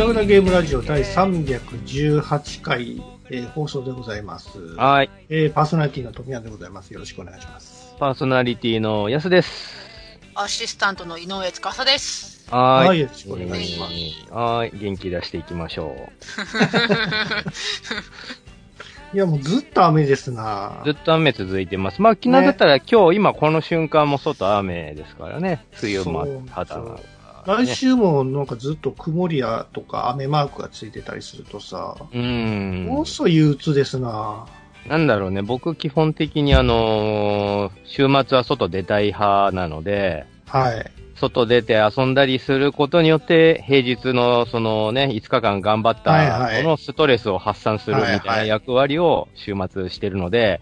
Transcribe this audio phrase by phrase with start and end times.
[0.00, 4.58] グダグダゲームラジオ第318回、えー放送でございます。
[4.76, 5.10] はい。
[5.28, 6.90] えーパーソナリティの富谷でございます。
[6.94, 7.94] よろしくお願いします。
[7.98, 9.74] パーソナリティの安です。
[10.34, 12.50] アシスタントの井上司です。
[12.50, 13.00] ははい。
[13.00, 13.92] よろしくお願いします。
[14.32, 14.78] はーい。
[14.80, 15.94] 元気出していきましょ
[19.12, 20.84] いや、もうずっと雨ですなう。
[20.86, 22.00] ずっと雨続いてます。
[22.00, 25.66] まあ、昨日だったら、今日、今この瞬間も外雨ですからね。
[25.82, 26.98] 梅雨真っ肌が、
[27.46, 32.86] 来週もなんかずっと曇りやとか雨マークがついてたりするとさ、うーん。
[32.86, 34.46] もうそ憂鬱ですな
[34.88, 35.42] なんだろうね。
[35.42, 40.90] 僕基本的にあのー週末は外出たい派なので、はい。
[41.16, 50.60] 外出て遊んだりすることによって、平日のそのね、5日間頑張った、そのストレスを発散するみたいない役割を週末してるので。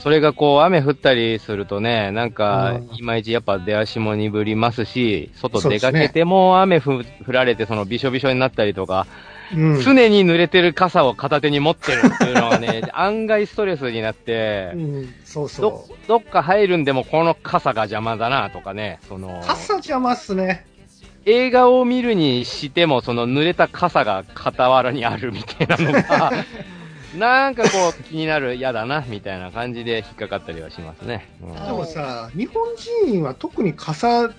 [0.00, 9.06] それがこう雨降ったりするとね、なんかうん、いまいちやっぱ出足も鈍りますし、外出かけても雨ふ降られてそのびしょびしょになったりとか、
[9.54, 9.82] うん。
[9.82, 20.66] 常に濡れてる傘を片手に持ってるっていうのがね、 案外ストレスになってう、ん、そうどそ、どっか入るんでもこの傘が邪魔だなとかね、そのう。、傘邪魔っすね。
[21.26, 26.32] 映画を見るにしてもその濡れた傘が傍らにあるみたいなのが、
[27.16, 31.28] なんかこう気になる、嫌だな、みたいな感じで引っかかったりはしますね。
[31.42, 32.62] うんでもさ、日本
[33.04, 34.30] 人は特に傘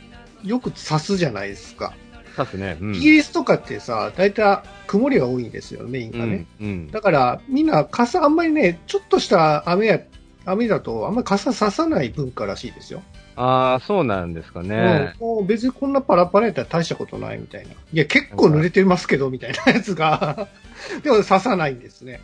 [0.43, 1.93] よく差すじゃないですか。
[2.35, 2.77] さすね。
[2.79, 2.95] うん。
[2.95, 6.45] イギリスとかってさ、大体曇りが多いんですよ、メインがね。
[6.61, 6.67] うん。
[6.67, 6.91] うん。
[6.91, 9.99] だから、みんな傘あんまりね、ちょっとした雨や、
[10.45, 13.01] 雨だとあんまり傘ささない文化らしいですよ。
[13.35, 15.13] ああ、そうなんですかね。
[15.19, 17.71] うん、もう別にこんなパラパラやったら大したことないみたいな。
[17.71, 20.47] いや、結構濡れてますけど、みたいなやつが、
[21.03, 22.19] でも刺さないんですね。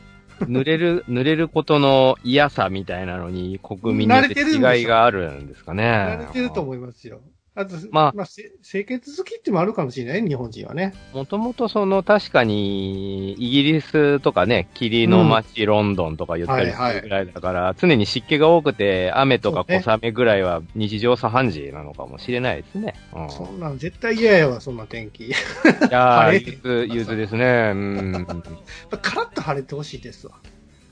[0.48, 5.84] 濡れる、 濡れることの嫌さみたいなのに国民によって慣れてるんでしょ違いがあるんですかね。
[5.84, 7.22] 慣れてると思いますよ。
[7.56, 10.94] あと、まあまあ、せ清潔好きってもあるかもしれない、日本人はね。
[11.14, 22.96] もともとその確かに、イギリスとかね、霧の街、ロンドンとか言ったりするぐらいだから、常に湿気が多くて、雨とか小雨ぐらいは日常茶飯事なのかもしれないですね。
[23.14, 23.30] うん。
[23.30, 25.30] そんなん絶対嫌やわ、そんな天気。
[25.30, 27.72] やいやー、 ゆず、ゆずですね。
[27.76, 28.44] うん。
[29.02, 30.34] カラッと晴れてほしいですわ。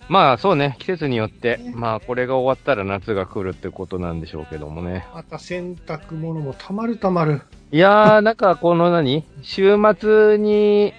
[0.10, 5.06] まあそうね、季節によってね、まあこれが終わったら夏が来るってことなんでしょうけどもね。
[5.14, 7.42] また洗濯物もたまるたまる。
[7.72, 9.24] いやー、なんかこの何？
[9.42, 10.94] 週末に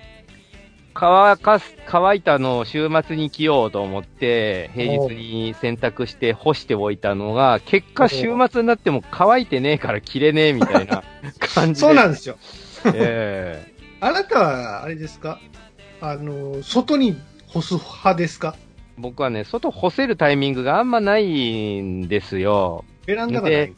[0.94, 11.02] 乾かす、乾いたのを週末に着ようと思って、平日に洗濯して干しておいたのが、結果週末になっても乾いてねえから着れねえみたいな
[11.54, 11.86] 感じで。
[11.86, 12.36] そうなんですよ。
[12.94, 15.38] ええ あなたは、あれですか？
[16.00, 17.16] あの、外に
[17.48, 18.56] 干す派ですか？
[18.98, 22.84] 僕はね、外干せるタイミングがあんまないんですよ。
[23.06, 23.75] ベランダがない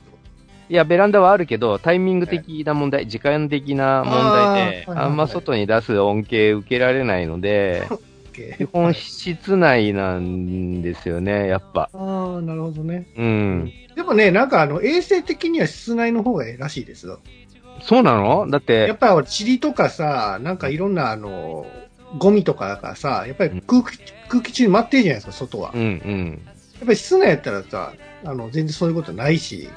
[0.70, 8.00] いや、ベランダはあるけど、タイミング的な問題、時間的な問題で、あんま外に出す恩恵受けられないので、 と
[8.34, 11.90] 基本室内なんですよね、やっぱ。
[11.92, 13.06] ああ、なるほどね。
[13.16, 13.72] うん。
[13.94, 17.20] でもね、なんかあの、衛生的には室内の方がええらしいですよ。
[17.82, 18.48] そうなの？
[18.48, 21.66] だって、やっぱり塵とかさ、なんかいろんなあの、
[22.18, 23.98] ゴミとかがさ、やっぱり空気、
[24.28, 25.72] 空気中に舞ってるじゃないですか、外は。
[25.74, 26.42] うんうん。
[26.74, 27.92] やっぱり室内やったらさ、
[28.24, 29.68] あの、全然そういうことないし。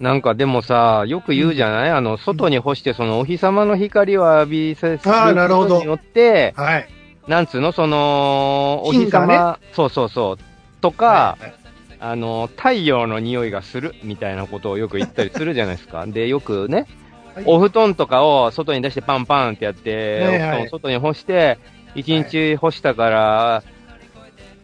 [0.00, 1.90] なんかでもさ、よく言うじゃない？
[1.90, 6.88] あの、外に干して、そのお日様の光を浴びさせるあーなるほどことによって、はい。
[7.26, 11.54] なんつうの、その、お日様、そうそうそう、とか、はいはい
[12.00, 16.06] あの、太陽の匂いがするみたいなことをよく言ったりするじゃないですか。
[16.06, 16.86] で、よくね、はい
[17.44, 20.38] お布団とかを外に出してパンパンってやって、はいはい。
[20.38, 21.58] お布団を外に干して、
[21.94, 23.62] 一日干したから、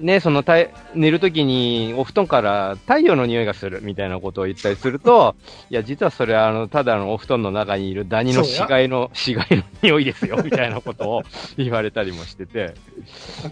[0.01, 5.37] ね、そのたい寝るときにお布団から太陽の匂いがするみたいなことを言ったりすると、
[5.71, 11.23] いや、実はそれはあの、ただのお布団の中にいるダニの死骸の、死骸の匂いですよ、みたいなことを
[11.57, 12.75] 言われたりもしてて、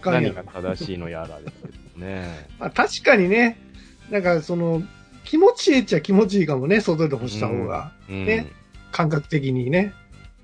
[0.03, 2.47] 何んが正しいのやらですけどね。
[2.59, 3.57] まあ、確かにね、
[4.09, 4.83] なんかその、
[5.23, 7.93] 気持ちいいっちゃ気持ちいいかもね、外で干した方が。
[8.09, 8.25] うん。
[8.25, 8.47] ね
[8.93, 9.93] 感覚的にね。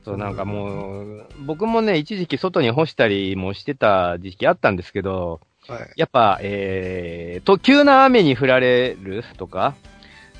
[0.04, 5.94] そう、なんかもう、僕もね、一時期外に干したりもしてた時期あったんですけど、はい。
[5.96, 9.76] やっぱ、えー、と、急な雨に降られるとか、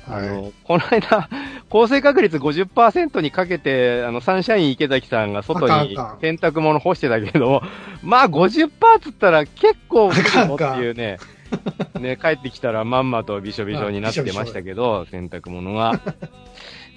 [0.08, 0.28] あはい。
[0.28, 1.28] の、この間、
[1.68, 7.62] 降水確率50%にかけて、あの、サンシャイン池崎さんが外に洗濯物干してたけど、
[8.02, 8.70] まあ50%っ
[9.00, 11.18] つったら結構降るぞっていうね、
[12.00, 16.00] ね、帰ってきたらまんまとびしょびしょになってましたけど、洗濯物が。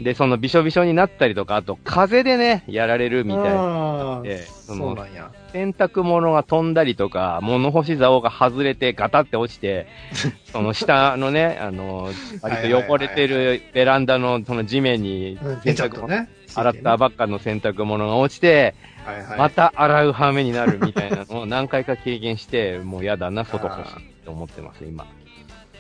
[0.02, 4.22] で、そのびしょびしょになったりとか、あと風でね、やられるみたいな。
[4.24, 5.32] でそそのうなんや。
[5.52, 9.88] 洗濯物が飛んだりとか、物干し竿が外れてガタって落ちて、
[10.52, 12.10] その下のね、あの、
[12.42, 16.30] 割と汚れてるベランダのその地面にうん、洗濯とね。
[16.56, 18.76] 洗ったばっかの洗濯物が落ちて、
[19.06, 19.40] はいはい。
[19.40, 25.06] また洗う羽目になるみたいなのを 何回か経験して、もう嫌だな、外干しって思ってます、今。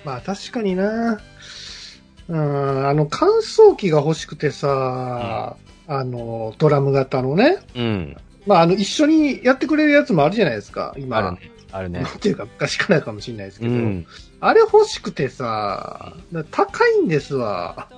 [0.03, 1.19] まあ確かにな。
[2.29, 7.57] うん、あの、乾燥機が欲しくてさ、あの、ドラム型のね。
[7.75, 8.17] うん。
[8.45, 11.17] まあ、あの、一緒にやってくれるやつもあるじゃないですか、今。
[11.17, 11.51] あるね。
[11.71, 12.13] あるねな。
[12.13, 13.71] んていうか、昔からかもしれないですけど。
[13.71, 14.05] うん。
[14.39, 17.89] あれ欲しくてさ、だ高いんですわ。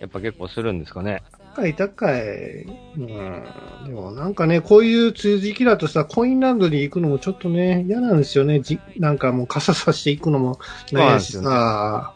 [0.00, 1.22] やっぱ結構するんですかね。
[1.54, 2.22] 高い高い。
[2.22, 3.06] うん。
[3.86, 8.60] でもなんかね、こういう梅雨時期だとさ、コインランドリー行くのもちょっとね、嫌なんですよね。
[8.60, 10.58] じなんかもう傘さしていくのも
[10.90, 12.14] ないしさ。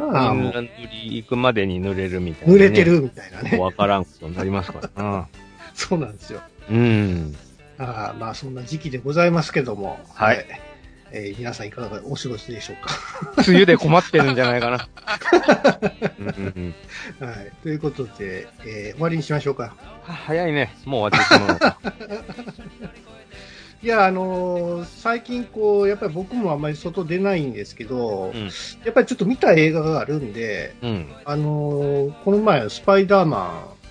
[0.00, 0.68] ああ、もう
[1.10, 2.84] 行くまでに濡れるみたいな、濡れて。
[2.84, 3.58] るみたいなね。
[3.58, 5.28] わからんことになりますからな。
[5.74, 6.40] そうなんですよ。
[6.70, 7.34] うん。
[7.78, 9.98] ああまあそんな時期でございますけども。
[10.14, 10.44] はい。
[11.10, 12.92] えー皆さんいかがお過ごしでしょうか。
[13.48, 14.76] 梅雨で困ってるんじゃないかな。
[17.26, 17.52] はい。
[17.62, 19.74] ということで、えー終わりにしましょうか。
[20.02, 20.74] は早いね。
[20.84, 21.78] もう終わってしまうのか。
[23.80, 28.44] いや、あのー最近こう、やっぱり僕もあんまり外出ないんですけど、うん。
[28.84, 31.06] やっぱりちょっと見た映画があるんで、うん。
[31.24, 33.38] あのーこの前、スパイダーマ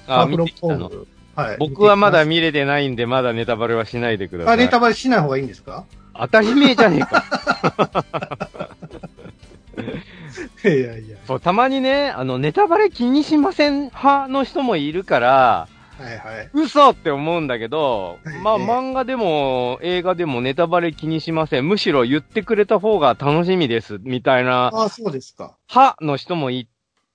[0.07, 0.89] ン、あ、ファーフロム見てきたの。
[0.89, 1.07] ホーム。
[1.35, 1.57] はい。
[1.59, 4.53] 僕はまだ見見れてないんで、まだネタバレはしないでください。
[4.55, 5.85] あ、ネタバレしない方がいいんですか？
[6.19, 7.23] 当たり前じゃねえか。
[10.65, 11.17] いやいや。
[11.27, 16.49] そう、たまにね、あの、ネタバレ気にしません派の人もいるから、はいはい。
[16.53, 21.67] 嘘って思うんだけど、まあ、ええ漫画でも映画でもネタバレ気にしません。
[21.67, 25.57] むしろ言ってくれた方が楽しみです、みたいなああ、そうですか。
[25.69, 26.67] 派の人もい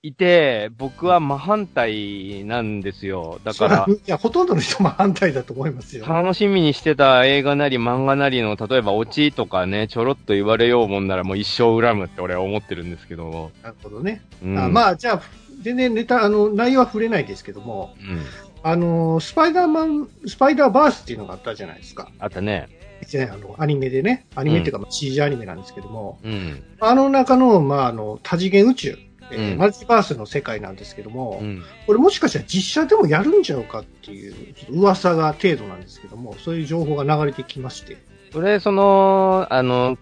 [0.05, 3.41] いて、僕は真反対なんですよ。
[3.45, 6.05] だからそ、 いや、ほとんどの人も反対だと思いますよ。
[6.07, 13.53] 楽しみにしてた映画なり漫画なりの、例えばオチとかね、ちょろっと言われようもんならもう一生恨むって俺は思ってるんですけど。
[13.63, 14.23] なるほどね。
[14.43, 15.23] うん、あまあ、じゃあ、
[15.61, 18.21] 全然ネタ、あの、内容は触れないですけども、うん。
[18.65, 22.11] あの、スパイダーマン、スパイダーバースっていうのがあったじゃないですか。
[22.19, 22.69] あったね。
[23.13, 26.63] ね、あの、アニメでね、アニメっていうか、まあ CG アニメなんですけども、うん。
[26.79, 28.99] あの中の、まあ、あの、多次元宇宙、
[29.31, 31.63] えーうんマルチバースの世界なんですけども、うん。
[31.87, 37.97] これもしかしたら実写でもやるんちゃうかっていう、ちょっと噂が程度なんですけども、そういう情報が流れてきまして。
[38.35, 39.99] 俺、その、あの、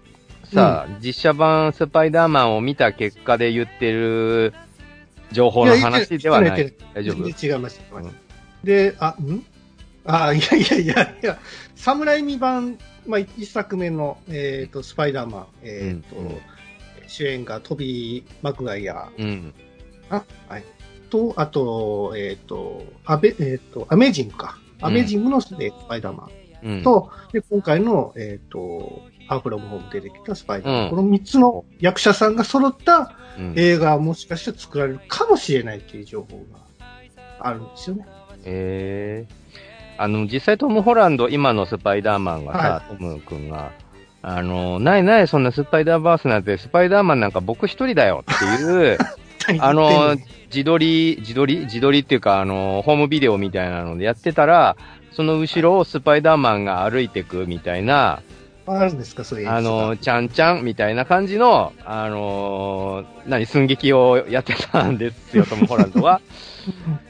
[0.53, 4.53] さ、実写版スパイダーマンを見た結果で言ってる
[5.33, 6.57] 情報の話ではない。
[6.57, 7.25] 言って大丈夫？
[7.25, 7.81] 全然違います。
[7.93, 8.11] うん
[8.65, 9.45] で、あ、ん？
[10.05, 11.39] あ、いやいやいやいや、
[11.77, 16.39] 侍未版、まあ、一作目の、えっ、と、スパイダーマン、えっ、と、うんうん
[17.11, 19.53] 主演がトビー・マクガイアうん。
[20.11, 20.65] あ、はい。
[21.11, 24.59] と、あと、えっ、と、アベ、えっ、と、アメージングか。
[24.81, 26.29] アメージングの、えースパイダーマ
[26.63, 26.83] ンうん。
[26.85, 30.85] と、で、今回の、えっ、と、ハーフロムホーム出てきたスパイダーマン。
[30.85, 36.59] うんこの3つの役者さんが揃ったうん、映画はもしかしたら作られるかもしれないっていう情報が
[37.39, 38.05] あるんですよね。
[38.45, 39.41] ええ
[40.03, 43.71] あの、実際トム・ホランド、今のスパイダーマンがさ、はトム君が、
[44.23, 48.99] あの、ないない、そんなスパイダーバースなんて、スパイダーマンなんか僕一人だよっていう、
[49.61, 50.17] あの、
[50.47, 54.75] 自撮り、自撮り自撮りっていうか、あの、ホームビデオみたいなのでやってたら、
[55.13, 58.23] その後ろをスパイダーマンが歩いてくみたいな、
[58.67, 66.23] あるんですか、そういうあの、ちゃんちゃんみたいな感じの、あの、何、寸劇をやってたんですよ、トム・ホランドは。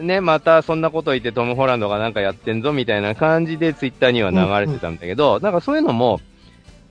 [0.00, 6.20] ね、またそんなこと言ってトム・ホランドがなんかやってんぞみたいな感じでツイッターには流れてたんだけど、なんかそういうのも、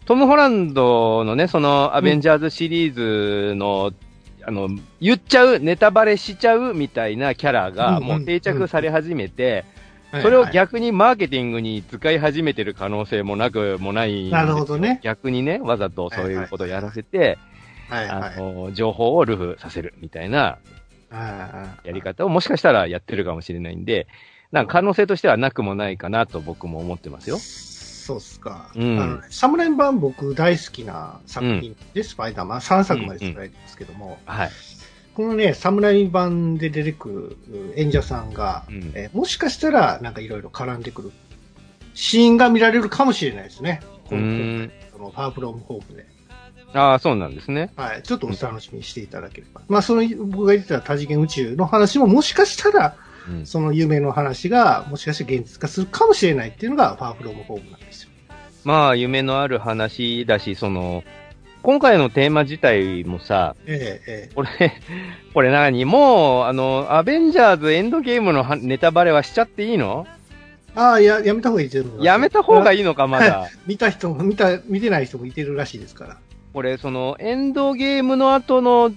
[0.05, 3.91] トム・ホランドのね、そのアベンジャーズシリーズの、
[4.45, 4.69] あの、
[5.01, 15.01] 言っちゃう、ネタバレしちゃうみたいなキャラがうんもう定着され始めて、はいそれをはい逆にマーケティングに使い始めてる可能性もなくもないなるほどね。
[15.03, 17.37] 逆にね、わざとそういうことをやらせて、
[17.89, 18.33] はいはい。
[18.35, 20.57] あの、情報をルフさせるみたいなあ
[21.11, 24.07] やり方をもしかしたらやってるかもしれないんで、
[24.51, 27.37] なんか可能性としてはなくもないかなと僕も思ってますよ。
[27.37, 28.71] そうっすか。
[28.75, 34.49] うんあのサムライ版僕大好きな作品で、スパイダーマン3作まで作られてますけども、はい。
[35.13, 41.11] このね、サムライ版で出てくる演者さんが、うんえーもしかしたらなんかいろいろ絡んでくる
[41.93, 43.81] シーンが見られるかもしれないですね。
[44.09, 46.16] このファーフロムホームで。
[46.73, 47.71] ああ、そうなんですね。
[47.75, 48.03] はい。
[48.03, 49.61] ちょっとお楽しみにしていただければ。
[49.67, 52.95] まあ、その、僕が言ってた多次元宇宙の話ももしかしたら、
[53.29, 53.45] うん。
[53.45, 58.09] その夢の話が、もしかして現実化するかもしれないっていうのが、ファーフロムホームなんですよ。
[58.63, 61.03] まあ、夢のある話だし、その、
[61.63, 64.35] 今回のテーマ自体もさ、ええ、ええ。
[64.35, 64.49] これ、
[65.33, 65.85] これ何？
[65.85, 70.07] もう、あの、アベンジャーズエンドゲームのはネタバレはしちゃっていいの？
[70.75, 73.49] ああ、や、やめた方がいいと思やめた方がいいいのか、まだ。
[73.65, 76.17] 見た人も、見た、見てない人もいてるらしいですから。
[76.57, 78.91] これ、その、エンドゲームの後の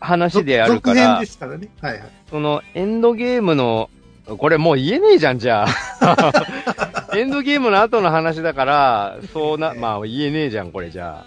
[0.00, 1.68] 話であるから続編で、すからね。
[1.82, 2.02] はいはい。
[2.30, 3.90] その、エンドゲームの、
[4.38, 5.66] これもう言えねえじゃん、じゃ
[6.00, 6.32] あ。
[7.14, 11.26] エンドゲームの後の話だから、そうな、まあ言えねえじゃん、これじゃ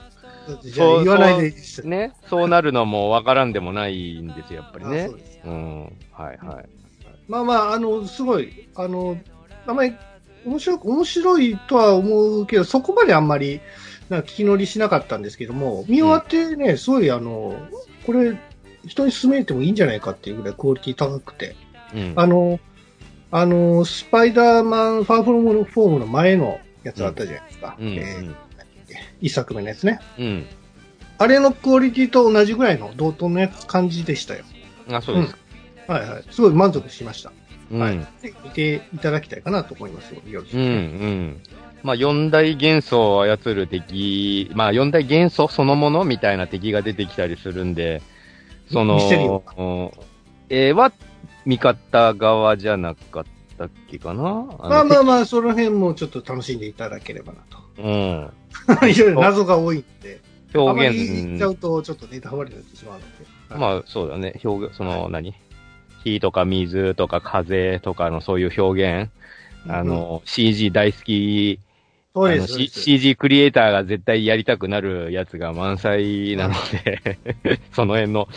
[0.64, 1.88] じゃあ言わないでいいですあ。。
[1.88, 2.12] ね。
[2.28, 5.18] そうなるのもわからんでもないんですよ、やっぱりねあそう。
[5.20, 5.84] ですうん。
[6.12, 6.66] はいはい。
[7.28, 9.16] まあまあ、あの、すごい、あの、
[9.68, 9.94] あんまり
[10.44, 13.62] 面白く、面白いとは思うけど、そこまであんまり、
[14.10, 17.58] なんか気乗りしなかったんですけども、見終わってね、すごいあの、
[18.06, 18.38] これ、
[18.86, 21.56] 人に勧めてもいいんじゃないかっていうぐらいクオリティ高くて、
[21.94, 22.14] うん。
[22.16, 22.60] あの、
[23.32, 27.76] あの、スパイダーマン、ファーフロムフォームの前のやつあったじゃないですか。
[27.80, 27.88] うん。
[27.88, 28.36] えー
[29.22, 30.00] 一作目のやつね。
[30.18, 30.46] うん。
[31.18, 34.46] あれのクオリティと同じぐらいの同等の感じでしたよ。
[34.88, 34.96] うん。
[34.96, 35.36] あ、そうです。
[35.88, 36.24] はいはい。
[36.30, 37.32] すごい満足しました。
[37.72, 37.80] うん。
[37.80, 37.98] はい。
[38.22, 40.22] で見ていただきたいかなと思いますよ。
[40.28, 41.42] よろしくうん、うん。
[41.84, 48.02] まあ、四大元素を操る敵、まあ、四大元素そのものみたいな敵が出てきたりするんで、
[48.72, 50.92] そミステリーは
[51.46, 53.26] 味方側じゃなかっ
[53.58, 54.24] たっけかな？
[54.24, 57.40] まあまああまあ、その辺もちょっと楽しんでいただければな
[57.84, 58.32] の。
[58.68, 58.78] うん。
[58.80, 58.88] と。
[58.88, 60.20] いろいろ謎が多いんで、
[60.54, 63.06] あま表り言っちゃう現、とちょっとネタバレになってしまうので。
[63.50, 64.40] あ、まあ、そうだね。
[64.44, 65.34] 表現、その、何？
[66.04, 69.12] 火とか水とか風とかのそういう表現、
[69.68, 71.60] あの、CG 大好き
[72.18, 72.82] そうです。
[72.82, 77.20] CG クリエイターが絶対やりたくなるやつが満載なので、
[77.74, 78.28] その辺の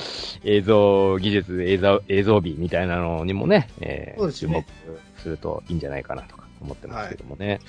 [0.44, 4.64] 映像技術、映像、映像美みたいなのにもね、えーね注目
[5.18, 7.60] するといいんじゃないかなとか思ってますけどもね。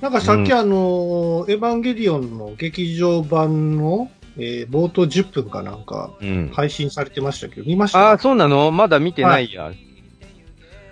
[0.00, 6.50] なんかさっきあの、エヴァンゲリオンの劇場版の、えー冒頭10分かなんかうん。
[6.52, 8.70] 配信されてましたけど、見ましああ、たそうなの？
[8.72, 9.72] まだ見てないや。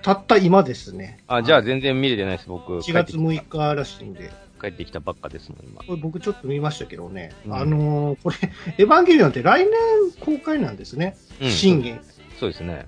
[0.03, 1.19] たった今ですね。
[1.27, 2.79] あ、じゃあはい全然見れてないです、僕。
[2.79, 4.31] 1月6日らしいんで。
[4.61, 5.83] 帰ってきたばっかですもん、今。
[5.83, 7.33] これ僕ちょっと見ましたけどね。
[7.47, 8.37] うんあのーこれ、
[8.79, 9.73] エヴァンゲリオンって来年
[10.21, 11.17] 公開なんですね。
[11.41, 12.01] うん新元。
[12.39, 12.87] そうですね。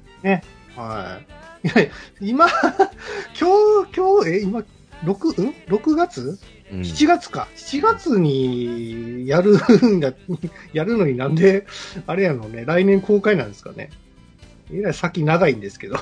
[0.77, 1.21] は
[1.65, 1.69] い。
[1.69, 1.91] いや、
[2.21, 2.47] 今、
[3.39, 4.65] 今日、今日、え、今、
[5.05, 6.39] 6、ん ?6 月？
[6.73, 6.81] うん。
[6.81, 7.49] ?7 月か。
[7.57, 10.13] 7月にやるんだ、
[10.73, 11.67] やるのになんで、
[12.07, 13.91] あれやのね、来年公開なんですかね。
[14.73, 15.97] えらい先長いんですけど、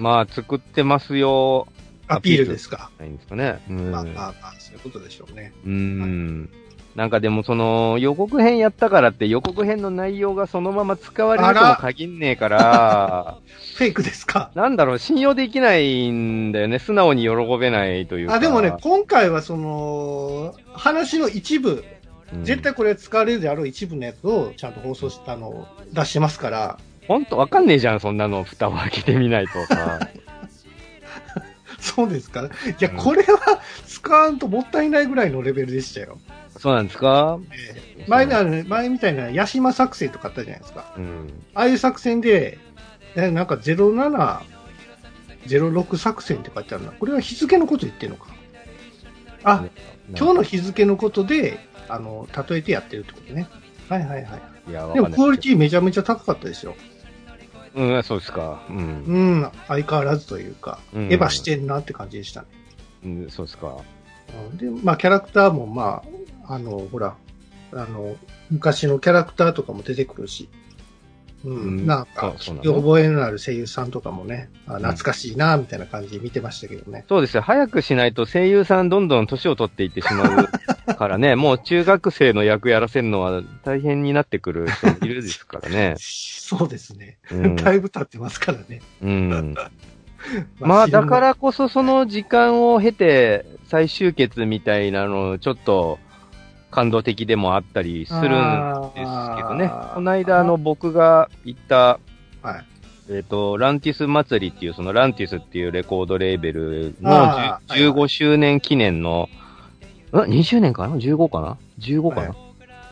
[0.00, 1.68] まあ、作ってますよ。
[2.08, 2.90] アピールですか？
[2.98, 3.60] ないんですかね。
[3.68, 3.90] うん。
[3.92, 5.52] まあまあまあ、そういうことでしょうね。
[5.64, 6.50] うーん。
[6.96, 13.36] なんかでもその予告編やったからって予告編の内容がそのまま使われるとも限んねえから、
[13.76, 14.50] フェイクですか？
[14.54, 16.78] なんだろう、信用できないんだよね。
[16.78, 17.28] 素直に喜
[17.60, 18.34] べないというか。
[18.34, 21.84] あ、でもね、今回はその、話の一部、
[22.32, 26.78] うん絶対これ使われるであろう一部のやつをちゃんと放送したのを出してますから、
[27.10, 28.44] ほんとわかんねえじゃん、そんなの。
[28.44, 29.98] 蓋を開けてみないとさ。
[31.80, 32.42] そうですか？
[32.44, 32.48] い
[32.78, 36.18] や、うんこれは使わんともったいないぐらいのレベルでしたよ。
[36.56, 37.40] そうなんですか？
[37.98, 40.94] え前のあの前みたいなヤシマ作戦とかあったじゃないですか。
[40.96, 41.32] うん。
[41.52, 42.58] ああいう作戦で、
[43.16, 44.38] えなんか07、
[45.48, 46.92] 06作戦って書いてあるな。
[46.92, 48.28] これは日付のこと言ってるのか？
[49.42, 49.64] あ、
[50.16, 53.48] 今日の日付のことで、あの、例えてやってるってことね。
[53.88, 54.70] はいはいはい。
[54.70, 55.18] いや、わでかんない。
[55.18, 56.76] もクオリティめちゃめちゃ高かったですよ。
[57.74, 58.62] うん、そうですか。
[58.68, 58.78] うん。
[58.78, 62.48] うん、相変わらずというか、うんエヴァしてんなって感じでしたね。
[63.04, 63.76] うん、そうですか。
[64.50, 66.02] うんで、まあ、キャラクターも、ま
[66.46, 67.16] あ、あの、ほら、
[67.72, 68.16] あの、
[68.50, 70.48] 昔のキャラクターとかも出てくるし、
[71.44, 72.74] うん、うんなんか、そうそうなの？
[72.82, 77.04] 覚えのある声優さんとかもね、あ懐かしいな、みたいな感じで見てましたけどね。
[77.08, 77.42] そうですよ。
[77.42, 80.48] 早くしないと声優さんどんどん年を取っていってしまう
[80.94, 85.94] からね、 もう中学生の役やらせるのは大変になってくる人も いるですからね。
[85.98, 87.18] そうですね。
[87.30, 87.56] うん。
[87.56, 88.80] だいぶ経ってますからね。
[89.02, 89.54] うん、
[90.60, 95.98] まあ、だか、らこそその時間を経て再集結みたいなの、ちょっと
[96.70, 99.70] 感動的でもあったりするんですけどね。
[99.94, 101.98] この間、あの、僕が行った、
[102.42, 102.64] はい。
[103.12, 109.28] えっ、と、ランティス祭りっていう、そのランティスっていうレコードレーベルのあーじゅ15周年記念の、
[110.18, 112.36] ん ?20 年かな ?15 かな ?15 かな、はい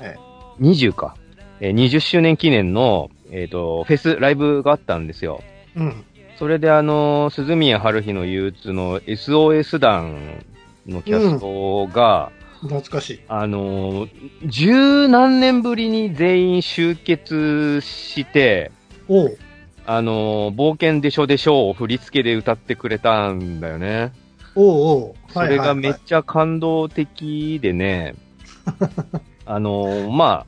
[0.01, 0.17] え
[0.61, 1.17] 20か。
[1.61, 5.43] えー20周年記念の、えっ、と、フェス、ライブがあったんですよ。
[5.77, 6.05] うん。
[6.39, 10.45] それであの、鈴宮春日の憂鬱の SOS 団
[10.87, 13.21] のキャストが、懐かしい。
[13.29, 14.09] あの、
[14.47, 18.71] 十何年ぶりに全員集結して、
[19.09, 19.39] おう。
[19.87, 24.13] あの、冒険でしょでしょを振り付けで歌ってくれたんだよね。
[24.61, 25.33] おうおう。
[25.33, 28.17] それがめっはいちゃ感動的でね、
[29.47, 30.47] あの、まあ、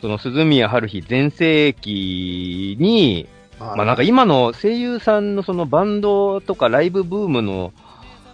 [0.00, 7.74] その鈴宮春日全盛期に、ままあなんか今の声優さんのそのバンドとかライブブームの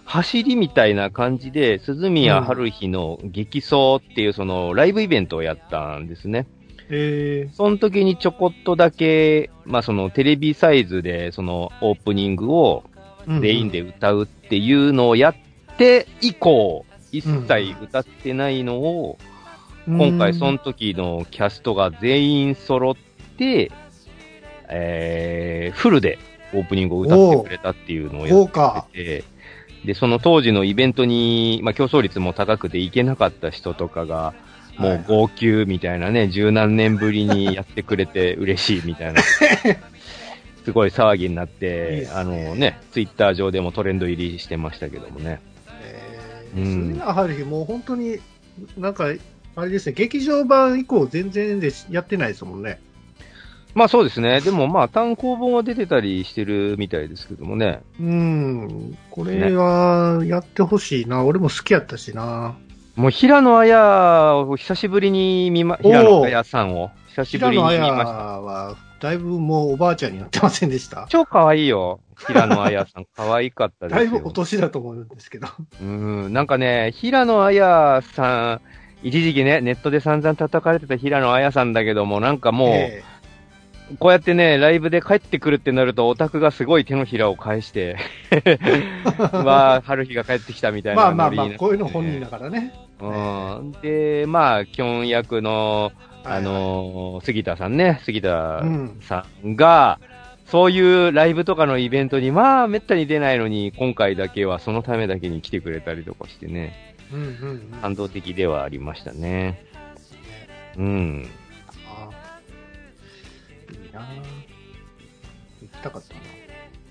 [0.05, 6.47] 走りみたいな感じで、鈴宮春日の激走っていうそのライブイベントをやったんですね。
[6.89, 15.35] えその時にちょこっとだけ、まあそのテレビサイズでそのオープニングをー、全員で歌うっていうのをやっ
[15.77, 19.17] て以降、一切歌ってないのを、
[19.87, 22.95] 今回その時のキャストが全員揃っ
[23.37, 23.71] て、
[24.69, 26.19] えー、フルで
[26.53, 28.47] オープニングを歌ってくれたっていうのをやっ。
[28.91, 29.23] てて、
[29.85, 34.33] で、その当時のイベントに、まあ競争率も高くて行けなかった人とかが、
[34.77, 39.21] もう号泣みたいなね、十何年ぶりにやってくれて嬉しいみたいな。
[40.67, 45.39] すごい騒ぎになってねあのね、ツイッター上でもトレンド入りしてましたけどもね。
[45.69, 48.19] えー、うん鈴宮春日もう本当に、
[48.77, 49.05] なんか、
[49.55, 52.81] あれですね、劇場版以降全然でやってないですもんね。
[53.75, 54.41] まあそうですね。
[54.41, 57.79] でもまあ単行本は出てたりしてるみたいですけどもね。
[58.01, 61.23] うん、これはやってほしいな。
[61.23, 62.57] 俺も好きやったしな。
[62.97, 68.17] もう平野綾を久しぶりに見ま、平野綾さんを久しぶ平野綾りに見ました。
[68.17, 71.05] は、だいぶもうおばあちゃんになってませんでした？
[71.09, 71.99] 超可愛いよ。
[72.27, 73.05] 平野綾さん。
[73.15, 74.09] 可愛かったですよ。
[74.11, 75.47] だいぶお年だと思うんですけど。
[75.81, 78.61] うん、なんかね、平野綾さん、
[79.03, 83.03] 一時期ね、ネットで散々叩かれてた平野綾さんだけども、なんかもう、え
[83.99, 87.95] こうやってね、ライブで帰ってくるってなると、オタクがすごい手のひらを返して、
[89.31, 92.73] わあ、春日が帰ってきたみたえいなまあまあまあ、こういうの本人だからね。
[92.99, 93.71] うん。
[93.81, 95.93] で、まあ、キョン役の、
[96.29, 99.99] あのー杉田さんね、杉田うんさんが、
[100.45, 100.79] そうい
[101.09, 107.27] うライブとかのイベントに、まあ、めったに出ないのに、今回だけはそのためだけに来てくれたりとかしてね、うんうん
[107.73, 107.79] うん。
[107.81, 109.65] 感動的ではありましたね。
[110.77, 111.27] うん。
[111.89, 112.09] あ
[113.71, 114.01] いいな
[115.61, 116.13] 行きたかった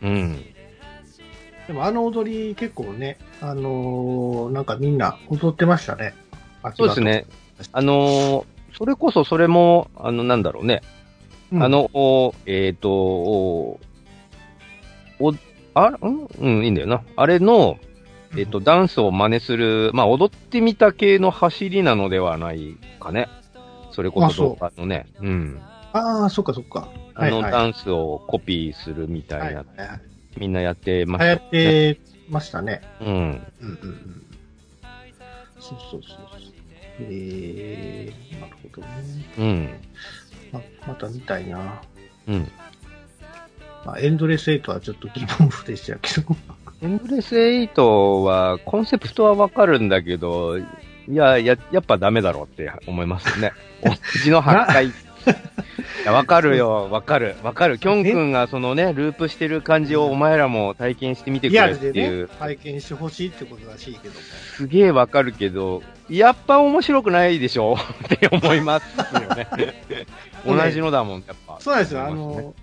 [0.07, 0.13] な。
[0.13, 0.45] うん。
[1.67, 6.15] でもあの踊り結構ね、あのーなんかみんな踊ってましたね。
[6.77, 7.27] そうですね。
[7.73, 10.83] あのーそれこそそれも、あの、なんだろうね。
[11.53, 13.81] うんあ、の、おえっ、と、お、
[15.21, 15.35] お
[15.75, 16.27] あ、うん？
[16.41, 17.03] うん、いいんだよな。
[17.17, 17.79] あれの、
[18.37, 23.29] えっ、と、ダンスを真似する、まあ、踊ってみた系の走りなのではないかね。
[23.93, 25.07] それこあそうそ動画のね。
[25.21, 25.61] うん。
[25.93, 26.89] ああ、そっかそっか。
[27.15, 30.01] あの、ダンスをコピーするみたいな、はいはいはい
[30.37, 31.49] みんなやってましたよね。
[31.95, 32.83] てましたね。
[33.01, 33.09] うん。
[33.09, 34.27] うんうんうん。
[35.59, 36.66] そうそうそうそう。
[37.01, 38.95] えー、なるほどね。
[39.39, 39.71] うん。
[40.53, 41.81] ままた見たいな。
[42.27, 42.51] うん。
[43.85, 46.37] まあ、エンドレスエイトはちょっと疑問符でしたけど。
[46.83, 50.65] エンドレス8は、コンセプトはわかるんだけど、い
[51.11, 53.53] や、や、やっぱダメだろうって思いますよね。
[53.83, 54.93] お口の破壊。
[56.07, 57.79] わかるよ、わかる、わかる。
[57.79, 64.21] キョン君がそのね、ループしてる感じをお前らも体験してみてくれっていう、、体験してほしいってことらしいけども。
[64.57, 67.77] すげえわかるけど、やっぱ面白くないでしょ？
[68.15, 69.47] って思いますよ ね。
[70.47, 71.57] 同じのだもん、やっぱ。
[71.61, 72.05] そうなんですよ。
[72.05, 72.55] あの、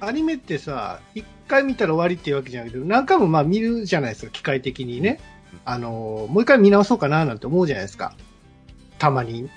[0.00, 5.18] アニメってさ、一回見たら終わりっていうわけじゃなくて、何回もまあ見るじゃないですか、機械的にね。
[5.64, 8.14] あの、もう一回見直そうかななんて思うじゃないですか。
[8.98, 9.48] たまに。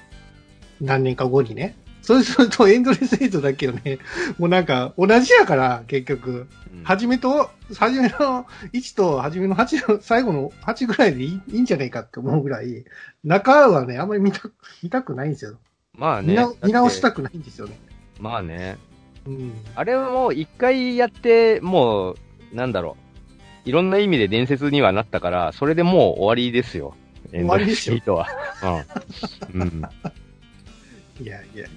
[0.82, 1.76] 何年か後にね。
[2.06, 3.98] そうするとエンドレスエイトだけどね、
[4.38, 6.32] もうなんか同じやから、結局。
[6.32, 6.50] うん
[6.84, 12.86] 初めと、初めの1と初めの8の、最後の8ぐらいでいいいいんじゃないかって思うぐらい、
[13.24, 14.42] 中はね、あんまり見た
[14.84, 15.58] 見たくないんですよ。
[15.98, 16.38] まあね。
[16.64, 17.16] 見直したく。
[17.16, 17.80] くないんですよね。
[18.20, 18.78] まあね。
[19.26, 19.54] うん。
[19.74, 22.16] あれはもう一回やって、もう、
[22.54, 22.98] なんだろ
[23.66, 23.70] う。
[23.70, 26.94] いろんな意味で伝説にはなったから、それでもう終わりですよ。
[27.32, 28.86] 終わりですよエンドレスエイトは。
[29.54, 29.62] うん。
[29.62, 29.84] うん。
[31.24, 31.68] いやいや。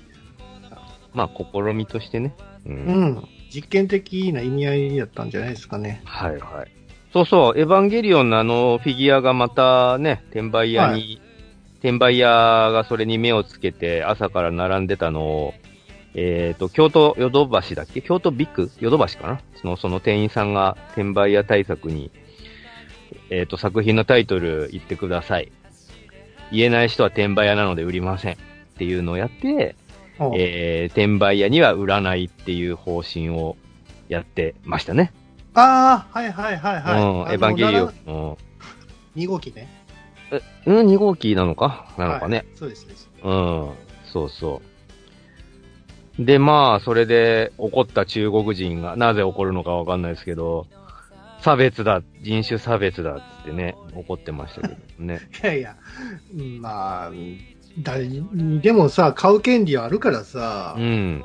[1.15, 2.35] まあ、試みとしてね。
[2.67, 2.71] う。
[2.71, 3.29] うんん。
[3.51, 6.03] 実験的な意味合いだったんじゃないですかね。
[6.05, 6.71] はいはい。
[7.13, 11.21] そうそう、エヴァンゲリオンのあのフィギュアがまたね、転売屋に、
[11.79, 15.55] 転売屋がそれに目をつけて朝から並んでたのを、
[16.15, 18.03] えっ、と、京都ヨドバシだっけ？
[18.03, 19.41] 京都ビッグヨドバシかな？
[19.55, 22.11] その、その店員さんが転売屋対策に、
[23.31, 25.51] えっ、と、作品のタイトル言ってください。
[26.53, 28.35] 言えない人は転売屋なので売りません。
[28.35, 28.37] っ
[28.77, 29.88] ていうのをやって、うん
[30.37, 33.57] えー、転売屋には売らないっていう方針を
[34.09, 35.13] やってましたね。
[35.55, 37.03] ああ、はいはいはいはい。
[37.03, 38.39] うん、エヴァンゲリオンの、
[39.17, 39.69] 2号機ね。
[40.67, 41.95] うん、2号機なのか？
[41.97, 42.39] なのかね。
[42.39, 43.09] はいそうですです。
[43.23, 43.71] うん、
[44.05, 44.63] そうそ
[46.19, 46.25] う。
[46.25, 50.67] で、まあ、それで怒った中国人が、なぜ怒るのかわかんないですけど、
[51.41, 55.21] 差別だ、人種差別だってね、怒ってましたけどね。
[55.43, 55.77] いやいや、
[56.35, 57.39] うんまあ、うん
[57.81, 60.83] 誰にでもさ、買う権利はあるからさう、ん。
[60.83, 60.87] う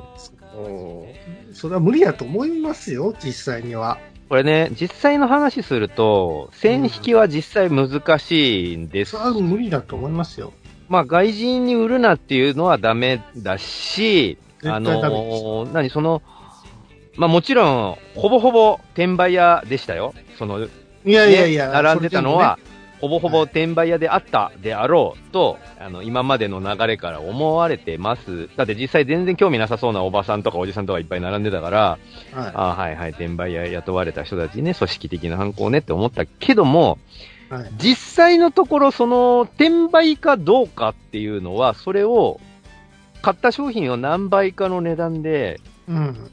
[1.52, 3.98] それは無理やと思いますよ、実際には。
[4.28, 10.52] これね、実際の話すると、線引きは実際難しいんですそれは無理だと思いますよ。
[10.88, 16.22] まあ、外人に売るなっていうのはダメだし、あのー何、その、
[17.16, 20.14] まあもちろん、ほぼほぼ転売屋でしたよ。
[20.38, 20.68] その、い
[21.04, 22.58] やいやいや、ね並んでたのは、
[23.04, 28.48] ほぼほぼはい転売屋であったであろうと、あの、今までの流れから思われてます。
[28.56, 31.98] だって実際全然興味なさそうなおばさんとかおじさんとかいっぱい並んでたから、
[32.30, 36.98] それでもね、あはいはい、転売屋雇われた人たちね、組織的な犯行ねって思ったけども、
[37.50, 37.62] はい。
[37.62, 37.72] はい。
[37.78, 42.40] 実際のところ、その、転売かどうかっていうのは、それを、
[43.22, 46.30] 買った商品を何倍かの値段で、うん。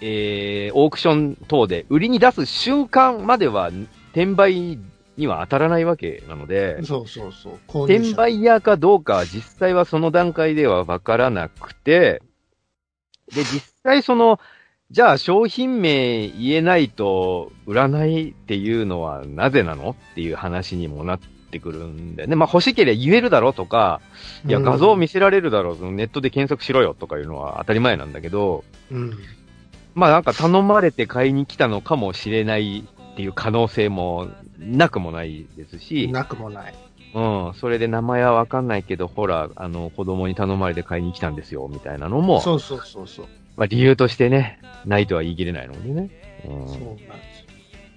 [0.00, 3.70] えー、オークション等で売りに出す瞬間までは、
[4.12, 4.78] 転売
[5.18, 7.84] には当たらないわけなので、そうそうそう。
[7.84, 12.22] 転売屋かどうかは実際はその段階ではわからなくて、
[13.34, 14.40] で、実際その、
[14.90, 22.36] じゃあ商品名言えないと売らないっていうのはなぜなのっていう話にもなってくるんでね。
[22.36, 24.00] まあ欲しければ言えるだろうとか、
[24.46, 29.18] いやうん画像見せられるだろう、そのネットで検索しろよとかいうのは当たり前なんだけど、うん。
[29.94, 32.86] まあなんか頼まれて買いに来たのかもしれない
[33.18, 34.28] っていう可能性も
[34.60, 36.74] なくもないですし、なくもない。
[37.14, 43.26] うん、それで名前はわかんないけど、ほら、あの、子供に頼まれて買いに来たんですよ、みたいなのも、そうそうそうそう。
[43.56, 46.10] まあ理由としてね、ないとは言い切れないのでね。
[46.44, 46.68] うん。
[46.68, 47.08] そうなんですよ。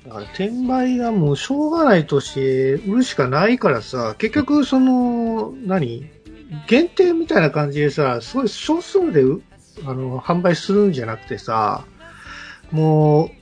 [0.07, 6.09] だから転売がもうしょうがないとして売るしかないからさ、結局その、何
[6.65, 9.43] 限定みたいな感じでさ、すごい少数でう
[9.85, 11.85] あの販売するんじゃなくてさ、
[12.71, 13.40] もう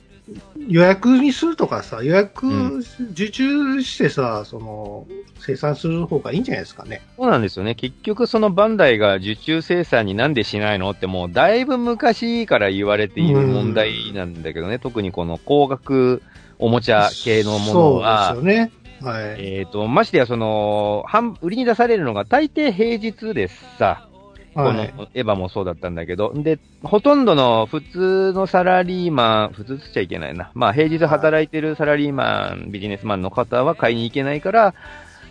[0.68, 5.06] 予約にするとかさ、予約うん受注してさ、その
[5.38, 7.02] 生産する方がいいんじゃないですかね。
[7.16, 7.74] そうなんですよね。
[7.74, 14.78] 結局そのバンダイが受注生産になんでしないのってもうだいぶ昔から言われている問題なんだけどね。
[14.78, 16.22] 特にこの高額
[16.58, 18.72] おもちゃ系のものは、そうですよね。
[19.02, 19.22] はい。
[19.38, 24.09] えっ、と、ましてやその、販売りに出されるのが大抵平日ですさ。
[24.54, 24.94] このはい。
[25.14, 30.50] エヴァもそうだったんだけど、で、ほとんどの普通のサラリーマン、普通つっちゃいけないな。
[30.54, 34.74] まあ平日働いてるサラリーマン、ビジネスマンの方は買いに行けないから、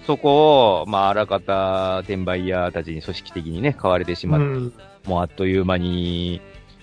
[0.07, 4.73] そこを、まああらかた転売屋たちに組織的にね、買われてしまって、うん
[5.05, 6.41] もうあっという間に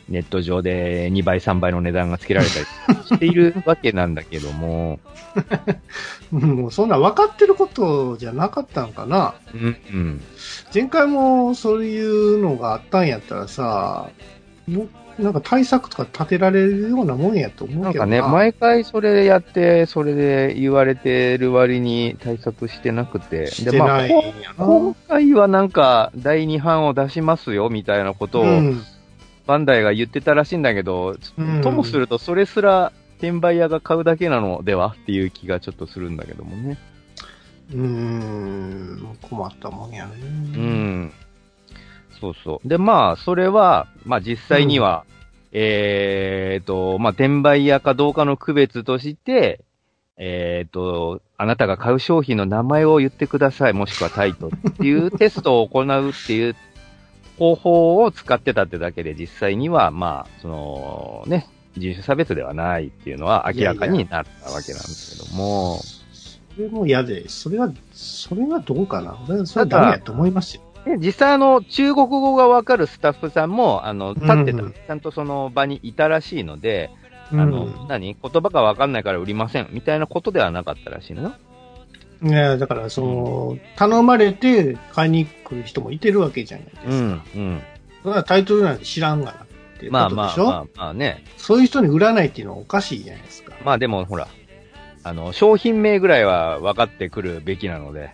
[0.09, 2.65] ネット上で2倍3倍の値段がつけられたり
[3.07, 5.01] しているわけなんだけども、
[6.31, 9.35] もうそんな分かってることじゃなかったのかな。
[9.55, 10.21] うん、うん。
[10.73, 14.11] 前回もそういうのがあったんやったらさ、
[14.69, 14.89] もう
[15.23, 18.17] なんか対策とか立てられるようなもんやと思うけどな。
[18.19, 23.47] なんかね、毎回それやって、それで言われてる割に対策してなくて。
[23.47, 24.67] してないんこやな。
[24.67, 28.83] 今回はなんか、第2版を出しますよ、みたいなことを、うん
[29.47, 36.79] バンダイが言ってたらしいんだけど、うんともするとそれすら、転売屋が買うだけなのではっていう気がちょっとするんだけどもね。
[37.73, 40.13] うーん、困ったもんやね。
[40.23, 41.13] うん。
[42.21, 42.69] そうそう。
[42.69, 45.05] で、まあ、それは、まあ実際には、
[45.53, 49.61] えーと、まあ転売屋かどうかの区別として、
[50.19, 56.57] えーと、あなたが買う商品の名前を言ってください、もしくはタイトルっていうテストを行うっていう
[57.39, 65.79] 方法を使ってたってだけで、実際には、まあ、その、ね、人種差別ではないっていうのは明らかになったわけなんですけども、
[66.57, 69.19] それも嫌で、それは、それはどうかな。
[69.29, 70.63] 俺はそれはダメやと思いますよ。
[70.87, 76.91] で実際あの、中国語がわかるスタッフさんも、あの、立ってた、うんちゃんとその場にいたらしいので、
[77.33, 78.17] うんあの、何？
[78.23, 81.35] 言葉がわかんないから売りません、みたいなことではなかったらしいのよ。
[82.23, 86.91] いや、だから、その、頼まれて買いに来る人もいてるわけじゃないですか。
[86.91, 87.63] うん、うん。
[88.05, 91.25] だからタイトルなんて知らんがなってまあことでしょ、まあまあ、まあね。
[91.37, 93.55] そういう人に売らないっていうのはおかしいじゃないですか。
[93.65, 94.29] まあでもほら、
[95.03, 98.11] あの、商品名ぐらいは分かってくるべきなので、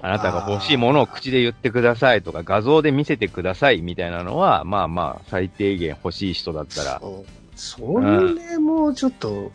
[0.00, 9.50] あなたが欲しいものを口で言ってくださいとか、画像で見せてくださいみたいなのは、まあまあ、最低限欲しい人だったら、そうそれね、もうちょっと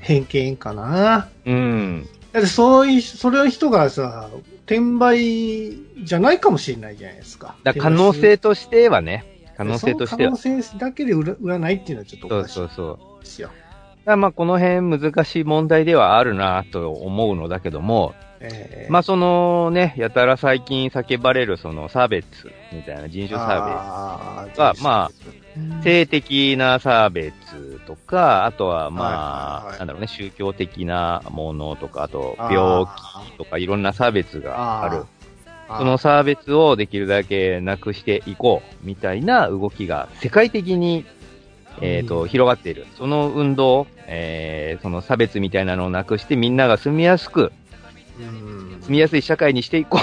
[0.00, 1.28] 偏見かな。
[1.44, 2.08] うん。
[2.32, 4.28] だってそういう、それの人がさ、
[4.66, 7.56] 転売じゃないかもしれないじゃないですか。
[7.62, 9.24] だ可能性としてはね、
[9.56, 10.36] 可能性としては。
[10.36, 13.24] その可能性だけで売ら売らないっていうのはちょっとそうおかしいそうそう。
[13.24, 13.50] ですよ。
[14.04, 22.26] まあこの辺難しい問題ではあるなと思うのだけども、えーまあそのね、やたら最近叫ばれるその差別
[22.72, 27.32] みたいな人種差あーがまあ性的な差別
[27.86, 29.74] とか、あとはまはいはいはい。
[29.76, 35.04] あ、なんだろうね、宗教的なものとか、あと病気とかいろんな差別がある。
[35.78, 41.06] その差別をできるだけなくしていこう、みたいな動きが世界的に、
[41.80, 42.28] えっ、と、うん。
[42.28, 42.86] 広がっている。
[42.98, 47.52] その運動、えー、その差別みたいなのをなくしてみんなが住みやすく、
[48.20, 50.02] うん住みやすい社会にしていこう、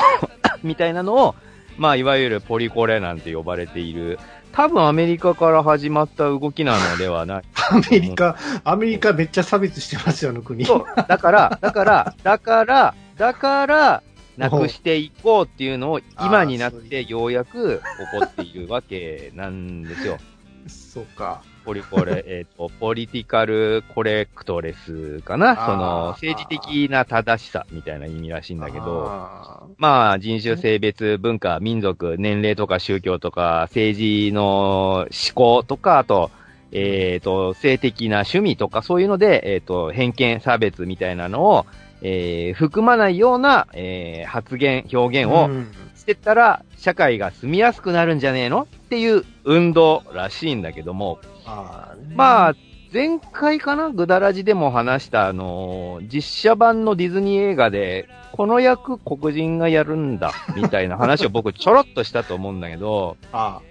[0.67, 1.35] みたいなのを、
[1.77, 4.19] まあ、いわゆるポリコレなんて呼ばれている、
[4.51, 7.43] 多分アメリカから始まった動きなのではない。
[7.71, 10.65] アメリカ、アメリカめっちゃ差別してますよ、あの国。
[10.65, 10.85] そう。
[11.07, 14.03] だから、だから、だから、だから、
[14.37, 20.17] なくしていこうっていうのを今になってようやく起こっているわけなんですよ。
[20.67, 21.41] そうか。
[21.69, 36.31] ポリコレ、 えっ、と、ポリティカルコレクトレスかなその、政治的な正しさみたいな意味らしいんだけど、あまあ、人種、性別、文化、民族、年齢とか宗教とか、政治の思考とか、あと、
[36.71, 41.65] えっ、と、性的な趣味とか、そういうので、えっ、と、偏見、差別みたいなのを、
[42.01, 45.67] えー含まないような、えー発言、表ー現をうん。
[45.95, 48.67] してったら、社会が住みやすくなるんじゃねえの？
[48.85, 52.55] っていう運動らしいんだけども、あまあ、
[52.93, 63.61] 前回かなグダラジでも話した、あのー実写版のディズニー映画で、この役黒人がやるんだ、みたいな話を僕ちょろっとしたと思うんだけど、 あ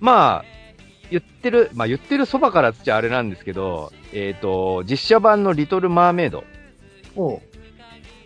[0.00, 0.44] まあ、
[1.10, 6.44] 言ってる、まあ言ってるそばからつっちゃあれなんですけど、えっ、と、実写版のリトル・マーメイド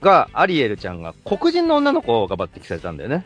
[0.02, 3.24] が、アリエルちゃんが黒人の女の子が抜擢されたんだよね。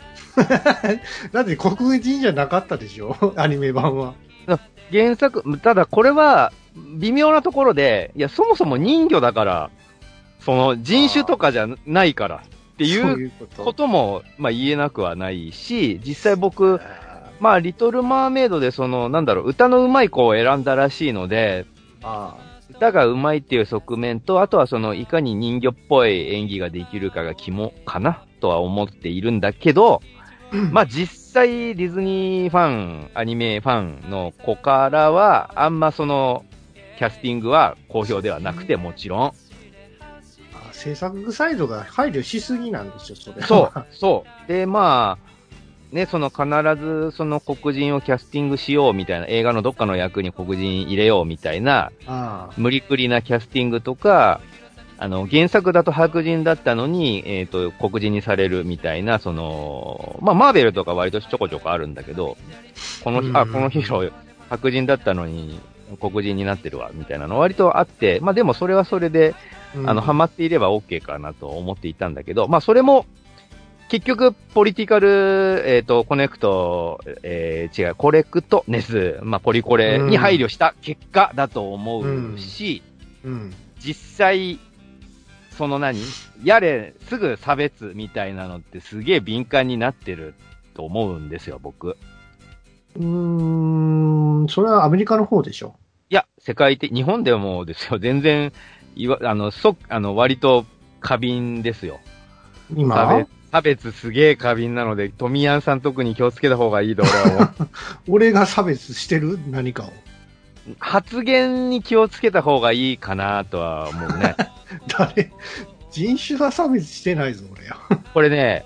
[1.32, 3.16] だって黒人じゃなかったでしょ？
[3.36, 4.14] アニメ版は。
[4.90, 6.52] 原作、ただこれは、
[6.98, 9.70] 微妙なところで、いや、そもそも人魚だから、
[10.40, 13.86] その人種とかじゃないからっていそうこと。
[13.86, 16.80] も、まあ言えなくはないし、実際僕、
[17.40, 21.66] まあ、リトル・マーメイドでその、なんだろう、歌の上手い子を選んだらしいので、
[22.02, 22.36] あ
[22.70, 30.00] 歌が上手いっていう側面と、あとはその、いかに人魚っぽい演技ができるかが肝かなとは思っているんだけど、
[30.52, 30.56] あ。
[30.72, 36.44] まあ実際ディズニーファン、アニメファンの子からは、あんまその、
[36.98, 39.26] キャスティングは好評ではなくて、もちろん。
[39.28, 39.32] あ
[40.72, 43.42] 制作サイドが配慮しすぎなんですよ、それ。
[43.42, 44.48] そう、そう。
[44.48, 45.28] で、まあ、
[45.94, 46.44] ね、その必
[46.82, 54.40] ずその黒人をキャスティングしようみたいな、映画のどっかの役に黒人入れようみたいな、あ無理くりなキャスティングとか、
[54.98, 62.36] あの、原作だと白人だったのに、えっ、と、黒人にされるみたいな、その、まあ、マーベルとか割とちょこちょこあるんだけど、
[63.04, 63.52] この、あ、うん。
[63.52, 64.12] このヒーロー、
[64.50, 65.60] 白人だったのに、
[66.00, 69.34] 黒人になってるわ、みたいなの割とあって、まあでもそれはそれで、
[69.86, 73.06] ああの、ハマっていれば OK かなと思っていたんだけど、まあそれも、
[73.88, 82.82] 結局、ポリティカル、えっ、と、コネクト、えー違う、コレクトネス、まあポリコレに配慮した結果だと思うし、
[83.24, 83.54] うん。
[83.78, 84.58] 実際、
[85.58, 86.00] その何？
[86.44, 90.34] やれ、すぐ差別みたいなのってすげえ敏感になってる
[90.74, 91.96] と思うんですよ、僕。
[92.96, 95.74] うーん、それはアメリカの方でしょ？
[96.10, 98.52] いや、世界的、日本でもですよ、全然、
[98.94, 100.64] いわ、あの、そ、あの、割と
[101.00, 101.98] 過敏ですよ。
[102.68, 107.68] 差今別、差別すげえ過敏なので、トミヤンさん特に気をつけた方がいいと俺は思う。
[108.08, 109.38] 俺が差別してる？
[109.50, 109.92] 何かを。
[110.78, 114.36] 発言に気をつけた方がいいかなとは思うね。
[114.98, 115.32] 誰？
[115.90, 117.78] 人種は差別してないぞ、俺は。
[118.12, 118.64] これね、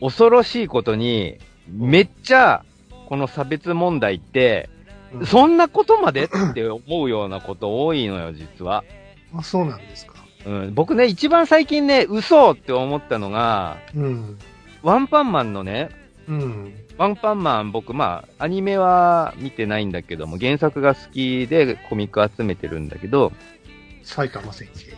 [0.00, 1.38] 恐ろしいことに、
[1.68, 2.64] めっちゃ、
[3.06, 4.82] この差別問題って、うん
[5.26, 8.82] そんなことまでって思うようなこと多いのよ、実は。
[9.36, 10.14] あ、そうなんですか。
[10.46, 14.38] うん、僕ね、一番最近ね、嘘って思ったのが、うん。
[14.82, 15.90] ワンパンマンのね、
[16.28, 16.74] うん。
[16.98, 23.32] ワンパンマン、僕、まあ、アニメは見てないんだけども、原作が好きでコミック集めてるんだけど、
[24.02, 24.92] 埼玉先生。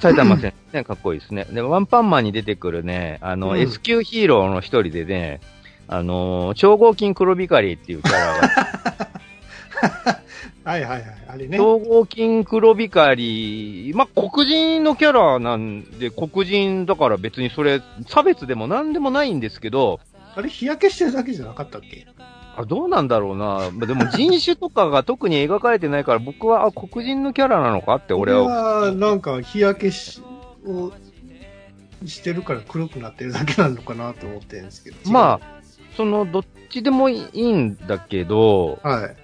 [0.00, 1.44] 埼玉先生、ね、かっこいいですね。
[1.50, 5.40] で、ワンパンマンに出てくるね、あの、うん S 級ヒーローの一人でね、
[5.86, 10.20] あのー超合金黒光りっていうキャラが、
[10.64, 11.04] はいはいはい。
[11.28, 11.58] あれね。
[11.58, 20.00] 超合金黒光り、まあ、黒人のキャラなんで、黒人だから別にそれ、差別でもなんでもないんですけど、
[20.34, 22.06] ああれ日焼けしてるだけじゃなかったっけ？
[22.56, 23.70] あ、どうなんだろうな。
[23.72, 28.82] まあでも人種とかが特に描かれてないから、僕は、あ、黒人のキャラなのかって俺俺は。
[28.82, 30.22] は、なんか日焼けし
[30.66, 30.92] を
[32.06, 35.10] してるから黒くなってるだけなのかなと思ってるんですけど。
[35.10, 35.60] まあ、
[35.96, 38.88] その、どっちでもいいんだけど、あ。
[38.88, 39.16] はい。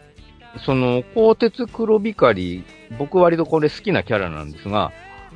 [0.65, 2.65] その、鋼鉄黒光り、
[2.99, 4.91] 僕割とこれ好きなキャラなんですが、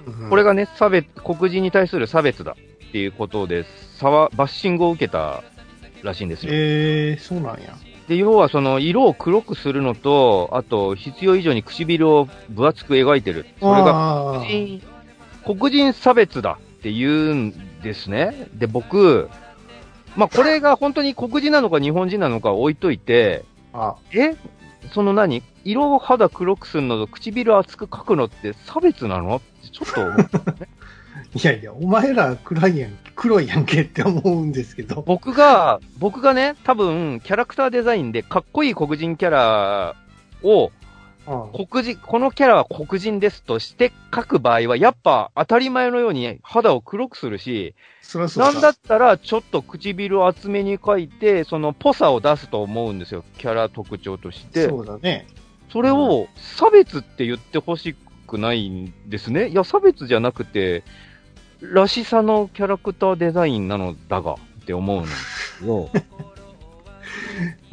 [0.06, 2.56] うんこれ、がね、差別、黒人に対する差別だ
[2.88, 3.64] っていうことで、
[3.98, 5.42] 差は、バッシングを受けた
[6.04, 6.52] らしいんですよ。
[6.52, 7.76] えー、そうなんや。
[8.08, 13.46] で、要はその、色を黒くするのと、あと、必要以上に唇を分厚く描いてる。
[13.60, 14.82] それが黒人、
[15.44, 18.48] 黒人差別だって言うんですね。
[18.54, 19.30] で、僕、
[20.16, 24.36] まあ、これが本当に黒人なのか日本人なのか置いといて、あ、え？
[24.92, 25.42] その何？
[25.64, 29.36] 色を肌黒くするのと唇厚く描くのって差別なの？
[29.36, 30.14] ってちょっと思う
[31.34, 35.02] いやいや、お前ら暗いやん、黒いやんけって思うんですけど。
[35.02, 39.96] 僕が、僕がね、多分、キャラクターデザインでかっこいい黒人キャラ
[40.42, 40.70] を、うん
[41.26, 54.68] 黒人、このキャラは黒人ですとして書く場合は、やっぱ当たり前のように肌を黒くするし、そそうなんだったらちょっと唇を厚めに描いて、そのぽさを出すと思うんですよ、キャラ特徴として。
[54.68, 55.26] そうだね。
[55.72, 59.48] それを差別って言ってほしくないんですね。
[59.48, 60.84] いや、差別じゃなくて、
[61.72, 65.90] らしさのキャラクターデザインなのだがって思うんですけど、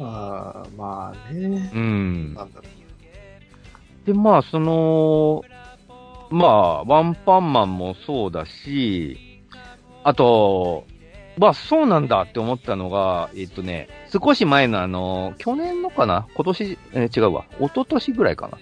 [0.00, 1.70] ああ、まあね。
[1.74, 2.34] うん。
[2.34, 2.64] なんだろ
[4.04, 5.42] で、まあ、その、
[6.30, 9.42] まあ、ワンパンマンもそうだし、
[10.02, 10.84] あと、
[11.38, 16.26] まあ、そうなんだって思ったのが、えっとね、少し前のあの、去年のかな？
[16.34, 17.44] 今年、えー違うわ。
[17.58, 18.58] 一昨年ぐらいかな。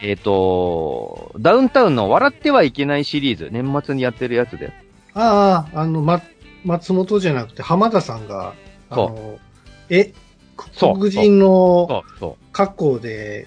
[0.00, 4.72] えっ、と、ダウンタウンの笑ってはいけないシリーズ、年末にやってるやつで。
[5.14, 6.22] ああ、あの、ま、
[6.64, 8.54] 松本じゃなくて浜田さんが、
[8.90, 9.38] あの、
[9.90, 10.12] え、
[10.56, 12.04] 黒人の
[12.52, 13.46] 格好で。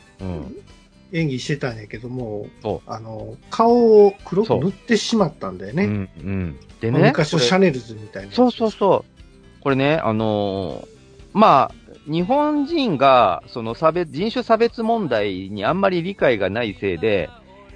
[1.13, 5.75] 演技してたんやけども、そあの、顔を黒く塗ってしまったんだよう。
[5.77, 5.85] ね。
[5.85, 6.59] うん、うん。
[6.81, 7.07] でまあね。
[7.09, 8.31] 昔のシャネルズみたいな。
[8.33, 9.61] そうそうそう。
[9.61, 10.97] これね、あのー
[11.33, 17.29] まあ、日本人が、その差別、人種差別問題にあんまり理解がないせいで、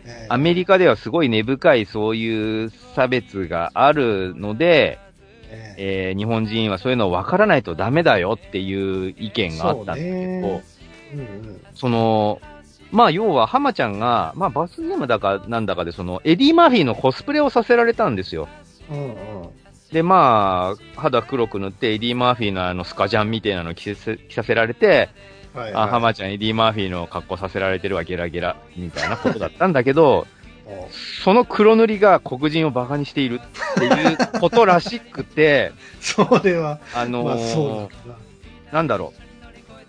[0.06, 4.98] ええアメリカではすごい根深いそういう差別があるので、
[5.50, 10.64] えええー日本人はそういうの分からないとダメだよっていう意見があったんだけど、そ
[11.14, 11.62] うんうん。
[11.76, 12.42] その、
[12.92, 18.50] まあ、要は、浜ちゃんが、まあ、罰ゲームだかなんだかで、その、エディ・マーフィーのコスプレをさせられたんですよ。
[18.90, 19.50] うんうん。
[19.92, 25.10] で、まあ、肌黒く塗って、エディ・マーフィーのあの、スカジャンみたいなの着せ着させられて、
[25.54, 30.28] はい、あ、浜ちゃん、エディ・マーフィーの格好させられてるわ、ゲラゲラ、みたいなことだったんだけど、
[31.24, 38.16] その黒塗りが黒人をバカにしているっていうことらしくて、 それは、あのーまあな。
[38.72, 39.22] なんだろう。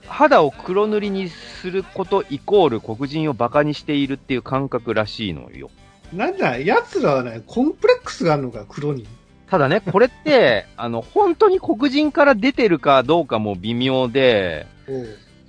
[0.09, 5.71] 肌を黒塗りにすることイコール黒人をバカにしているっていう感覚らしいのよ。
[6.13, 9.07] なんだ、奴らはね、コンプレックスがあるのか、黒に。
[9.53, 14.67] ただね、 これって、あの、本当に黒人から出てるかどうかも微妙で、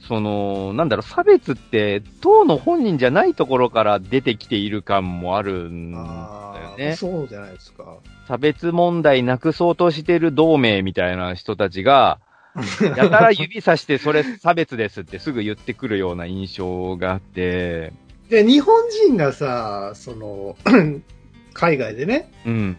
[0.06, 6.98] その、なんだろう、差別って、当の本人じゃないところから出てきている感もあるんだよね。
[6.98, 7.96] そうじゃないですか。
[8.28, 12.20] 差別問題なくそうとしてる同盟みたいな人たちが、
[12.98, 17.94] やたら指さしてそれ差別ですってすぐ言ってくるような印象があって、
[18.30, 18.76] で、日本
[19.08, 20.58] 人がさ、その、
[21.54, 22.78] 海外でね、うん。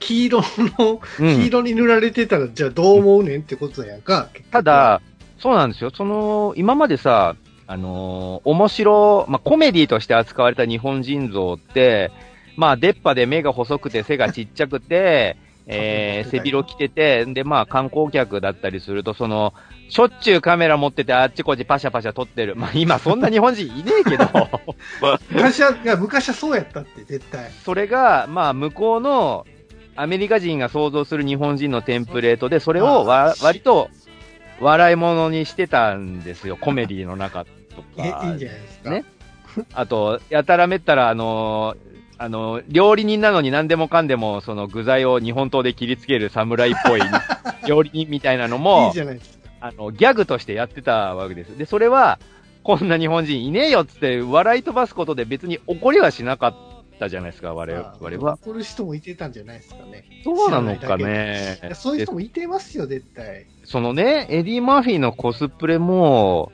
[0.00, 0.42] 黄色
[0.78, 4.28] の、うん黄色に塗られてたら、じゃあどう思うねんってことやんか。
[4.50, 5.00] た、だ、
[5.38, 5.90] そうなんですよ。
[5.90, 12.10] その、今までさ、あのー面白、まあ、コメディとして扱われた日本人像って、
[12.56, 19.54] まあ、出っ歯で目が細くて背がちっちゃくて、 えー、背広着てて、で、まあ、観光客だったりすると、その、
[19.88, 22.54] しょっちゅうカメラ持っててあっちこっちパシャパシャ撮ってる。
[22.54, 24.26] まあ、今そんな日本人いねえけど、
[25.30, 27.50] 昔は、いや、昔はそうやったって、絶対。
[27.64, 29.46] それが、まあ、向こうの
[29.96, 33.90] アメリカ人が想像する日本人のテンプレートで、それをわ割と
[34.60, 37.50] 笑い物にしてたんですよ、コメディの中と
[37.98, 38.38] え、いいかん。
[38.38, 38.90] じゃないですか。
[38.90, 39.04] ね
[39.72, 47.00] あと、やたらめったら、あのーあのー料理人なのに何でもかんでも、その具材を日本刀で切りつける侍っぽい
[47.68, 49.48] 料理人みたいなのいいもじゃないですか。
[49.60, 51.56] あの、ギャグとしてやってたわけです。
[51.56, 52.18] で、それは、
[52.62, 56.54] こんな日本人いねえよっつって笑い飛ばすことで別に怒りはしなかっ
[56.98, 57.86] たじゃないですか、我々
[58.24, 58.38] は。
[58.42, 60.04] 怒る人もいてたんじゃないですかね。
[60.22, 61.58] そうなのかね。
[61.74, 63.46] そういう人もいてますよ、絶対。
[63.64, 66.52] そのね、エディ・マーフィーのコスプレも、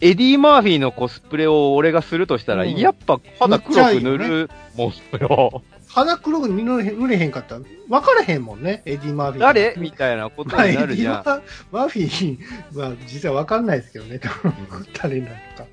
[0.00, 5.62] エディ・マーフィーのコスプレを俺がするとしたら、うんやっぱ肌黒く塗るもんよ。
[5.88, 9.40] 肌黒く塗れへん塗れへんかったら、分からへんもんね、エディ・マーフィー。
[9.40, 11.24] 誰みたいなことになるじゃん。
[11.24, 14.20] ママーフィーは実は分かんないですけどね、
[15.00, 15.64] 誰なのか。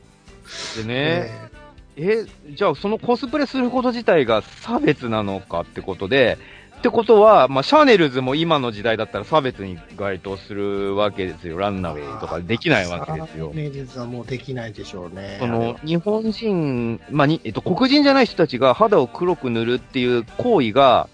[0.78, 1.51] でね、え、
[1.98, 6.38] じゃあそのコスプレすること自体が差別なのかってことで、
[6.82, 11.60] ってことは、まあ、シャネルズも今の時代だったら差別に該当するわけですよ。
[11.60, 13.52] ランナウェイとかできないわけですよ。
[13.54, 15.38] ネイルズはもうできないでしょうね。
[15.40, 21.08] その、日本人、まあ、に、えっと、黒人じゃない人たちが肌を黒く塗るっていう行為が、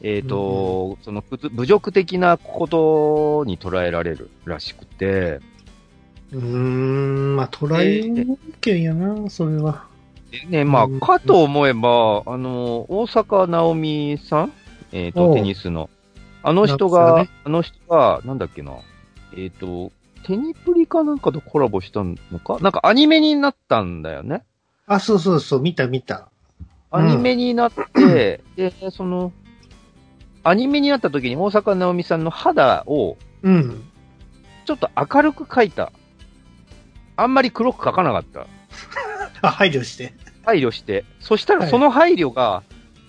[0.00, 5.40] えっ、と、その、侮侮辱的なことに捉えられるらしくて、
[6.32, 8.10] うーん、まあ、トライ
[8.62, 9.89] 権やな、それは。
[10.30, 14.52] でね、まうんあ、かと思えば、あの、大阪直美さん？
[14.92, 15.90] えっ、と、おうテニスの。
[16.42, 18.72] あの人が、ねあの人が、なんだっけな。
[19.36, 19.92] えっ、と、
[20.24, 22.58] テニプリかなんかとコラボしたのか？
[22.60, 24.44] なんかアニメになったんだよね。
[24.86, 26.28] あ、そうそうそう、見た見た。
[26.90, 29.32] アニメになって、で、その、
[30.42, 33.84] アニメになった時に大阪直美さんの肌をうん。
[34.64, 35.92] ちょっと明るく描いた。
[37.16, 38.46] あんまり黒く描かなかった。
[39.42, 40.12] あ、配慮して。
[40.44, 41.04] 配慮して。
[41.20, 42.62] そしたらはいその配慮が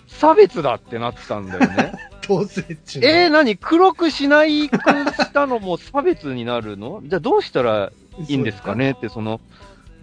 [0.07, 1.93] 差別だってなったんだよね。
[2.27, 3.57] どうせっちゅうのえー、何？
[3.57, 7.01] 黒くしないくしたのも 差別になるの？
[7.03, 7.91] じゃあどうしたら
[8.27, 8.91] いいんですかね？
[8.91, 9.41] って、その、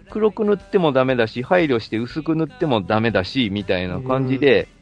[0.09, 4.79] 黒く塗ってもダメだし、配慮して薄く塗ってもダメだし、みたいな感じで、うん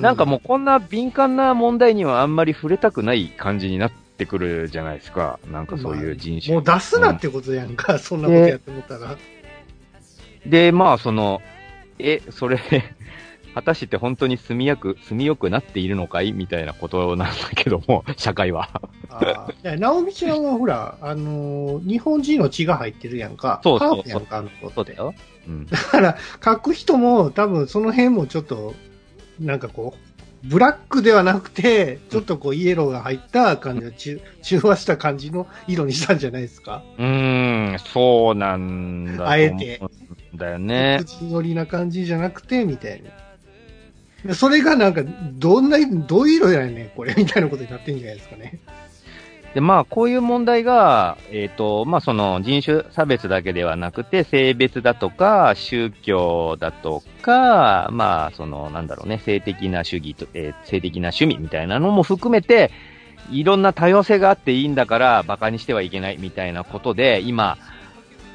[0.00, 5.38] なんかもうこんな敏感な問題にはあんまり触れたくない感じになってくるじゃないですか。
[5.52, 6.54] なんかそういう人種。
[6.54, 9.16] もう出すなってことやんか、そんなことやって思ったら。
[10.46, 11.42] で、まあその、
[11.98, 12.58] え、それ、
[13.54, 16.32] 果たして本当に住みやく、住みよくなっているのかい？
[16.32, 18.70] みたいなことなんだけども、 社会は。
[19.10, 19.52] ああ。
[19.52, 23.60] いや、直美ちゃんはほら、あのー日本人の血が入ってるやんか。
[23.64, 24.44] そうそうハーフやんか。
[24.74, 25.14] そうだよ。
[25.46, 25.66] うん。
[25.66, 28.74] だから、書く人も多分その辺もちょっと、
[29.40, 30.08] なんかこう、
[30.44, 36.84] ブラックではなくて、ちょっとこうイエローが入った感じの中、中和した感じの色にしたんじゃないですか。
[36.96, 39.80] うーん、そうなんだあえて
[40.34, 40.98] だよね。
[41.00, 43.10] 口寄りな感じじゃなくて、みたいな。
[44.24, 48.58] でそれがなんか、どんな、どういう色やねん、これ、みたいなことになってんじゃないですかね。
[49.54, 62.70] で、まあ、こういう問題が、えっ、と、まあ、その人種差別だけではなくて、性別だとか、宗教だとか、まあ、その、なんだろうね、性的な主義と、えー性的な趣味みたいなのも含めて、
[63.30, 67.56] いろんな多様性があっていいんだから、馬鹿にしてはいけないみたいなことで、今、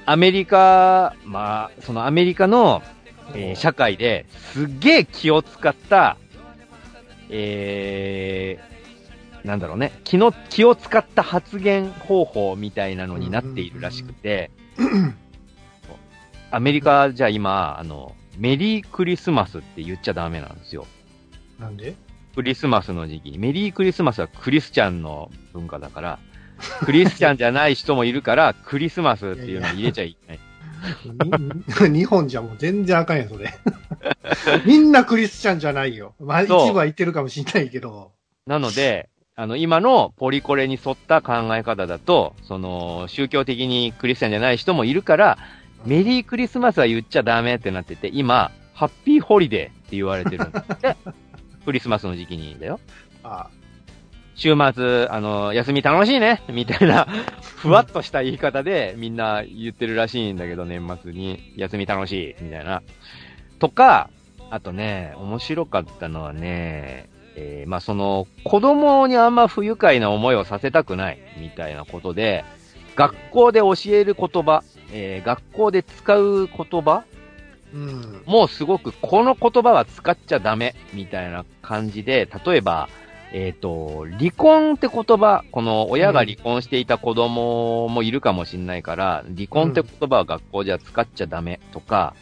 [0.06, 2.82] アメリカ、まあ、そのアメリカの、
[3.34, 6.18] えー社会ですっげえ気を使った、
[7.30, 14.51] えー、なんだろうね、気の、気を使った発言方法みたいなのになっているらしくて、
[16.51, 20.86] アメリカじゃ今、あの、メリークリスマスって言っちゃダメなんですよ。
[21.60, 21.95] なんで？
[22.36, 23.32] クリスマスの時期。
[23.32, 23.38] に。
[23.38, 26.20] メリークリスマスはクリスチャンの文化だから、
[26.86, 30.39] クリスチャンじゃない人もいるから、クリスマスっていうのを入れちゃいけない。
[31.89, 33.53] に 日本じゃもう全然あかんやん、それ。
[34.66, 36.14] みんなクリスチャンじゃないよ。
[36.20, 38.11] まあ、一部は言ってるかもしれないけど。
[38.45, 45.38] なので、あの、今のポリコレに沿った考え方だと、その、宗教的にクリスチャンじゃない人もいるから、
[45.86, 50.95] メリークリスマスは言っちゃダメってなってて、今、ハッピーホリデーって言われてるんだって。
[51.66, 52.80] クリスマスの時期にだよ。
[53.24, 53.47] あ
[54.36, 57.07] 週末、あの、休み楽しいね みたいな、
[57.57, 62.81] ふわっとした言い方でみんな言ってるらしいんだけど、年末に、休み楽しいみたいな。
[63.59, 64.09] とか、
[64.49, 72.43] あとね、面白かったのはね、えーまあ、その、子供にあんま不愉快な思いをさせたくない、みたいなことで、
[72.95, 77.03] 学校で教える言葉、えー学校で使う言葉
[77.73, 78.21] うん。
[78.25, 82.88] もうすごくこの言葉は使っちゃダメみたいな感じで、例えば、
[83.34, 92.13] えっ、と、離婚って言葉、この親が離婚していた子供もいるかもしれないから、離婚って言葉は学校じゃ使っちゃダメとか。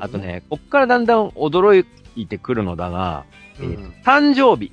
[0.00, 0.18] あと。
[0.18, 1.86] ね、こっからだんだん驚
[2.16, 3.24] いてくるのだが、
[3.60, 3.94] えーうん。
[4.04, 4.72] 誕生日、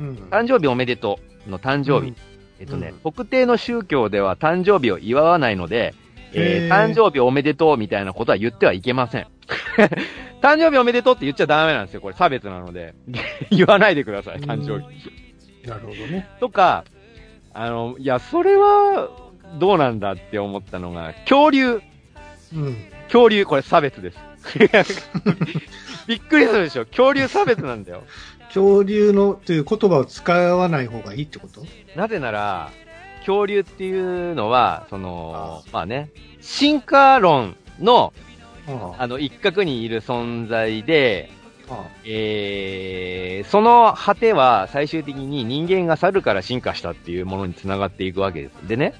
[0.00, 0.14] うん。
[0.30, 2.10] 誕生日おめでとうの誕生日。
[2.10, 2.16] うん
[2.58, 5.94] えっとね、うん特定の宗教では誕生日を祝わないので、
[6.32, 9.26] えー誕生日おめでとうみたいなことは言ってはいけません。
[10.42, 12.00] 誕生日おめでとうって言っちゃダメなんですよ。
[12.00, 12.94] これ差別なので。
[13.50, 15.68] 言わないでください、誕生日。
[15.68, 16.28] なるほどね。
[16.40, 16.84] とか、
[17.54, 19.10] あの、いや、それは、
[19.58, 21.80] どうなんだって思ったのが、恐竜。
[22.54, 22.76] うん。
[23.04, 24.18] 恐竜、これ差別です。
[26.08, 26.86] びっくりするでしょ。
[26.86, 28.02] 恐竜差別なんだよ。
[28.48, 31.64] 恐竜のという言葉を使わない方がいいってこと？
[31.96, 32.70] なぜなら、
[33.20, 38.12] 恐竜っていうのは、その、まあね、進化論の、
[38.68, 41.30] ああの、一角にいる存在で、
[41.68, 41.86] あ。
[42.04, 48.68] えー、その果ては最終的に人間が猿から進化したっていうものにつながっていくわけです。
[48.68, 48.94] でね。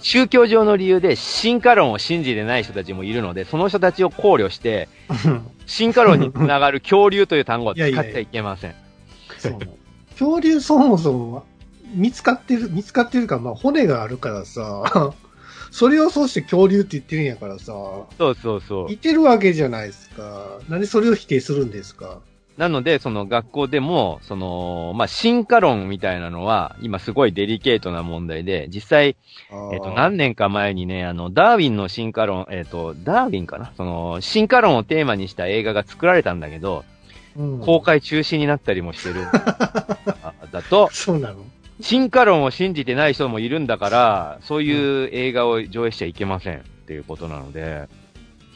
[0.00, 4.88] 宗教上の理由で進化論を信じてない人たちもいるので、その人たちを考慮して、
[5.66, 8.74] 進化論につながる恐竜という単語を使っちゃいけません。
[10.10, 11.44] 恐竜そもそも
[11.94, 15.12] 見つかってる、見つかってるか、まあ骨があるからさ、
[15.76, 18.92] それをそうして恐竜って言ってるんやからさ、そうそうそう。
[18.92, 20.58] いてるわけじゃないですか。
[20.70, 22.20] なんでそれを否定するんですか？
[22.56, 29.16] なので、その学校でも、その、まあ、進化論みたいなのは、今すごいデリケートな問題で、実際、
[29.74, 33.72] えっ、と、何年か前にね、あの、ダーウィンの進化論、えっ、と、ダーウィンかな？
[33.76, 36.86] その、進化論をテーマにした映画が作られたんだけど、
[37.36, 39.26] うん公開中止になったりもしてる。
[39.28, 41.44] あだと、そうなの？
[41.80, 47.88] 進化論を信じてない人もいるんだから、そういう映画を上映しちゃいけませんっていうことなので、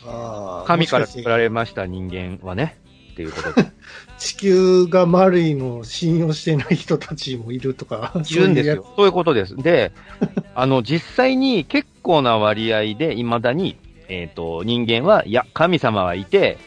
[0.05, 2.79] あー神から作られました人間はね、
[3.13, 3.71] っていうことで。
[4.19, 8.13] 地球が丸いのを信用してない人たちもいるとか。
[8.31, 8.87] いるんですよ。
[8.97, 9.57] そういうことです。
[9.57, 9.93] で、
[10.55, 13.77] あの、実際に結構な割合で未だに、
[14.09, 16.59] えっ、と、人間は、いや、神様はいて。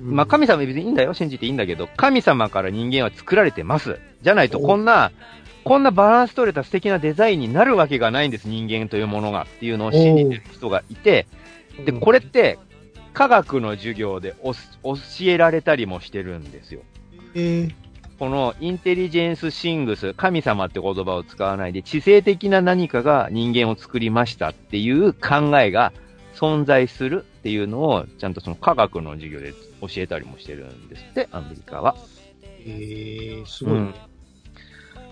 [0.00, 3.98] まあ、神様別にいいんだよ、信じていいんだけど、神様から人間は作られてます。
[4.22, 5.10] じゃないと、おこんな、
[5.66, 9.42] こんなバランス取れた素敵なデザインになるわけがないんです、人間というものが。
[9.42, 11.26] っていうのを信じてる人がいて、
[11.84, 12.60] で、これって、
[13.12, 16.82] 科学の授業で教えられたりもしてるんですよ。
[17.34, 17.74] えー
[18.18, 25.92] このインテリジェンスシングス、神様って言葉を使わないで、知性的な何かが人間を作りましたっていう考えが
[26.34, 29.52] 存在するっていうのを、ちゃんとその科学の授業で
[29.82, 31.94] 教えたりもしてるんですって、アメリカは。
[32.64, 33.74] えー、すごい。
[33.74, 33.94] うん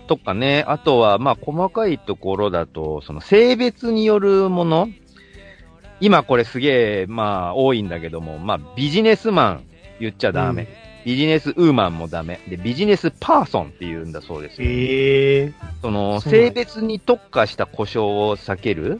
[0.07, 4.89] とかね、あとは、まあ、細かいところだと、その性別によるもの、
[5.99, 9.63] 今これすげえ、まあ、多いんだけども、まあ、ビジネスマン
[9.99, 10.67] 言っちゃダメ。
[11.05, 12.39] ビジネスウーマンもダメ。
[12.47, 14.67] で、ビジネスパーソンって言うんだそうですよ。
[14.67, 18.99] えその、そうなんや性別に特化した故障を避ける。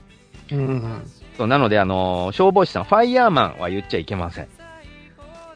[0.49, 1.11] ー、うん。
[1.35, 4.47] そうなので、あの、消防士さん、ファイヤーマンは言っちゃいけません。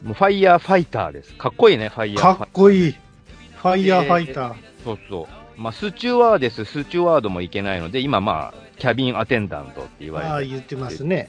[0.02, 1.34] もうファイヤーファイターです。
[1.34, 2.92] かっこいいね、ファイヤーファイターかっこいい。
[2.92, 4.54] ファイヤーファイター。
[4.84, 5.39] そうそう。
[5.60, 10.56] まあ、スチュワーデス、スチュワードもいけないので、今まあ、キャビンアテンダントって言わああ、れてる。
[10.56, 11.28] 言ってますね。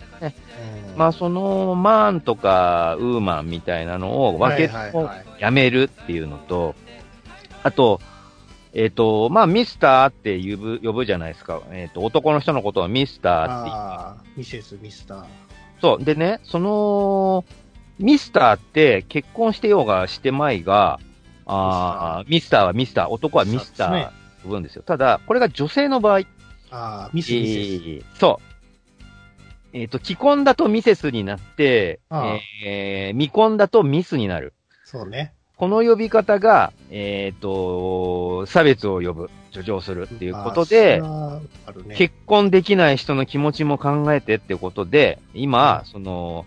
[0.95, 4.71] まあ、その、マーンとか、ウーマンみたいなのを分け
[5.38, 6.75] やめるっていうのと、
[7.61, 7.99] あと、
[8.73, 11.61] えっ、と、まあ、ミスターって呼ぶ、呼ぶじゃないですか。
[11.71, 15.25] えっ、と、男の人のことはミスターって言うああ、ミセス、ミスター。
[15.82, 16.03] そう。
[16.05, 17.43] でね、その、
[17.99, 21.01] ミスターって結婚してようがしてまいが、
[21.45, 24.83] あーミスターはミスター、男はミスターそうですね呼ぶんですよ。
[24.83, 26.23] ただ、これが女性の場合、あ
[26.71, 27.57] あ、ミス、ミセス。
[27.57, 28.51] えーそう。
[29.73, 34.53] えっ、と、既婚だとミセスになって、ああえー未婚だとミスになる。
[34.83, 35.33] そうね。
[35.55, 41.01] この呼び方が、えっ、と、差別を呼ぶ、助長するっていうことで、
[41.85, 41.95] ね。
[41.95, 46.45] 結婚できない人の気持ちも考えてってことで、今、その、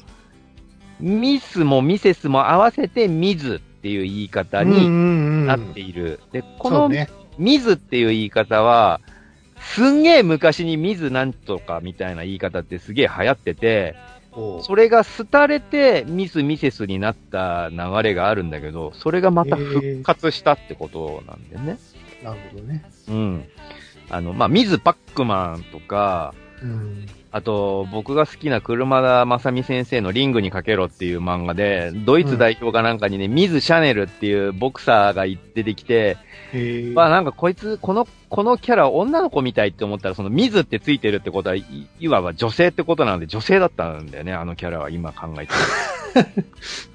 [1.01, 6.21] ミスもミセスも合わせてミズっていう言い方にななっている。
[6.33, 7.09] で、このそうね。
[7.39, 9.01] ミズっていう言い方は、
[9.59, 13.97] すんげえ昔にミズなんとかみたいな言い方ってすげえ流行ってて、
[14.63, 21.79] それが廃れてミスミセスになった流れがあるんだけど、それがまた復活したってことなんでね。
[22.23, 22.85] なるほどね。
[23.09, 23.45] うん。
[24.11, 27.07] あの、まあ、ミズパックマンとか、うん。
[27.35, 36.17] あと、僕が好きな車田正美先生のリングにかけろっていう漫画で、ドイツ代表かなんかにね、ミズ・シャネルっていうボクサーが出てきて。
[36.95, 41.65] まあなんかこいつ、この、このキャラ女の子みたいって思ったら、そのミズってついてるってことは、い
[41.99, 45.53] いわば女性ってことなので、女性だったんだよね、あのキャラは今考えて
[46.37, 46.45] る。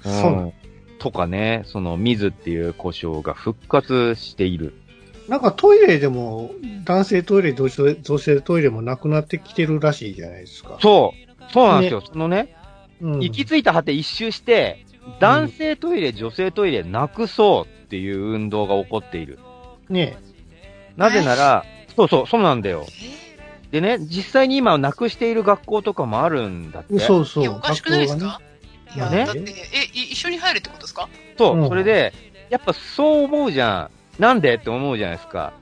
[0.00, 0.52] そう
[0.98, 4.72] とかね、そのミズっていう故障が復活している。
[5.30, 6.50] なんかトイレでも、
[6.84, 10.76] 男性トイレ、女性女性トイレもなくなってきてるらしいじゃないですか。
[10.82, 11.14] そ
[11.48, 12.02] うそうなんですよ。
[12.04, 12.56] そのね、
[13.00, 13.20] うん。
[13.20, 14.84] 行き着いた果て一周して、
[15.20, 19.38] 男性トイレ、女性トイレなくそうっていう運動が起こっている。
[19.88, 20.18] ね
[20.96, 21.64] なぜなら、
[21.94, 22.84] そうそう、そうなんだよ。
[23.70, 26.98] でね、実際に今なくしている学校とかもあるんだって。
[26.98, 27.44] そうそう。
[27.44, 28.40] いや、おかしくないですか？
[28.96, 29.44] いや、まあねだって、え、
[29.96, 31.08] い一緒に入るってことですか？
[31.38, 32.12] そう、うんそれで、
[32.50, 33.90] やっぱそう思うじゃん。
[34.20, 34.54] なんで？
[34.54, 35.52] って思うじゃないですか。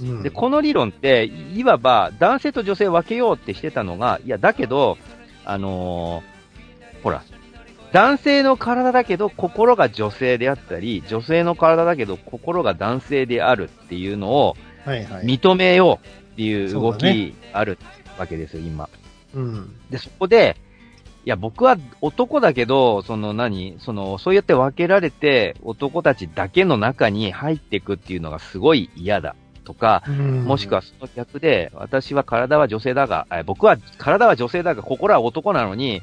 [0.00, 4.98] うんで、この理論って、いいわば男性と女性分けようってしてたのが、いや、だけど、
[5.44, 7.22] あのーほら、
[7.92, 14.56] 男性の体だけど心が女性であったり、女性の体だけど心が男性であるっていうのを。
[14.84, 17.78] 認めようっていう動きある
[18.18, 18.88] わけですよ、今。
[19.32, 19.76] うん。
[19.90, 20.56] で、そこで、
[21.24, 23.76] いや、僕は男だけど、その何？
[23.78, 29.36] その、そうやって分けられて、男たちだけの中に入っていくっていうのがすごい嫌だ。
[29.64, 36.02] とか、もしくはその逆で、私は体は女性だが、え僕は体は女性だが、心は男なのに、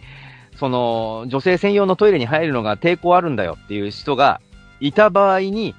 [0.58, 4.40] その、女性専用のトイレに入るのが抵抗あるんだよっていう人が
[4.80, 5.76] いた場合に、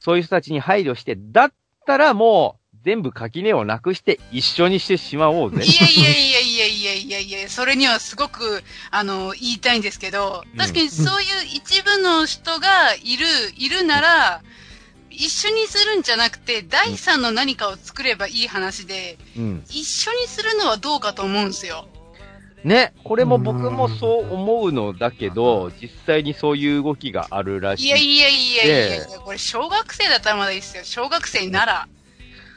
[0.00, 1.52] そういう人たちに配慮して、だっ
[1.86, 5.60] たらもう、全部垣根をなくして一緒にしてしまおうぜい。
[5.60, 6.61] やいやいやいやい
[7.12, 14.42] やいやいや、それにはすごく、あの、言いたいんですけどうん、確かにそういう一部の人がいる、いるなら、
[15.10, 19.64] 一緒にするんじゃなくて、第三の何かを作ればいい話で、うん。
[19.68, 21.86] 一緒にするのはどうかと思うんですよ。
[22.64, 27.86] ね、これも僕もそう思うのだけど、実際にそういう動きがあるらしい。
[27.86, 30.84] いやいやいやいやいでや、これ小学生だったらまだいいですよ。
[30.84, 31.88] 小学生なら。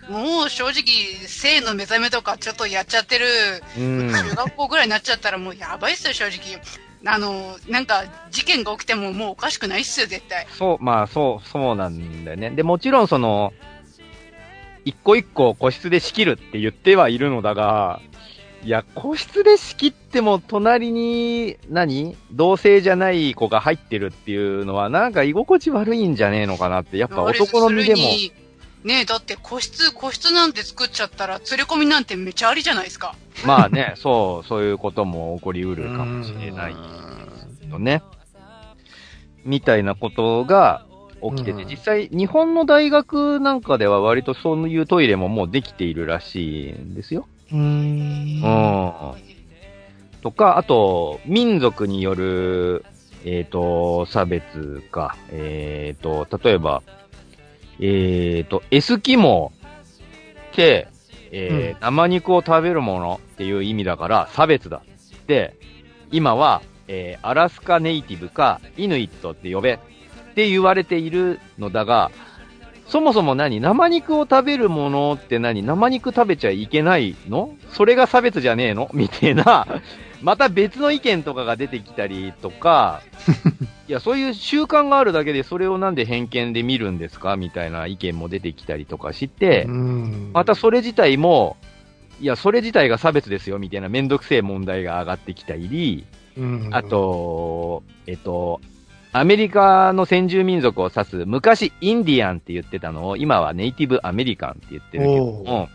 [0.10, 3.26] もう正直、性の目覚めとかちょっとやっちゃってる、
[3.78, 4.12] うん。
[4.12, 6.62] 中学校ぐらいになっちゃったらもうやばいっすよ、正直。
[7.08, 10.48] あの、なんか、事件が起きてももうおかしくないっすよ、絶対。
[10.58, 12.50] そう、まあ、そう、そうなんだよね。
[12.52, 13.54] で、もちろんその、
[14.86, 18.02] 一個一個個室で仕切るって言ってはいるのだが、
[18.64, 28.02] いや、個室で仕切っても隣に何、同性じゃない子が入ってるっていうのはなんか居心地悪いんじゃねえのかなって、やっぱ男の身でも。
[28.86, 33.16] ねえ、だって個室、個室なんて作っちゃったら、連れ込みなんてめちゃありじゃないですか。
[33.44, 36.76] まあね、 そう、そういうことも起こりうるかもしれない
[37.68, 38.04] よね。
[39.44, 40.86] みたいなことが
[41.22, 47.28] 起きてて、うん実際日本の大学なんかでは割とそういうトイレももうできているらしいんですよ。
[47.52, 47.62] うーん。
[47.62, 47.68] う
[49.18, 50.22] ん。
[50.22, 52.86] とか、あと、民族による、
[53.24, 55.16] えっ、と、差別か。
[55.32, 56.84] えっ、と、例えば、
[57.80, 59.68] えっ、と、エスキモー
[60.52, 60.88] って、
[61.32, 64.78] えー生肉を食べるものっていう意味だから差別だ。
[64.78, 65.56] って、
[66.12, 69.78] 今は、えーアラスカネイティブかイヌイットって呼べっ
[70.36, 72.12] て言われているのだが、
[72.88, 73.60] そもそも何？
[73.60, 75.64] 生肉を食べるものって何？
[75.64, 77.56] 生肉食べちゃいけないの？
[77.72, 78.90] それが差別じゃねえの？
[78.94, 79.68] みたいな、
[80.26, 83.02] また別の意見とかが出てきたりとか、
[83.88, 87.36] いや、そういう習慣があるだけでそれをなんで偏見で見るんですか？
[87.38, 90.32] みたいな意見も出てきたりとかして、うん。
[90.34, 91.58] またそれ自体も、
[92.20, 96.06] いや、それ自体が差別ですよみたいなめんどくせえ問題が上がってきたり、
[96.36, 96.70] うん。
[96.72, 98.62] あ、と、えっと、
[99.14, 105.70] アメリカの先住民族を指す、昔インディアンって言ってたのを、今はネイティブアメリカンって言ってるけども、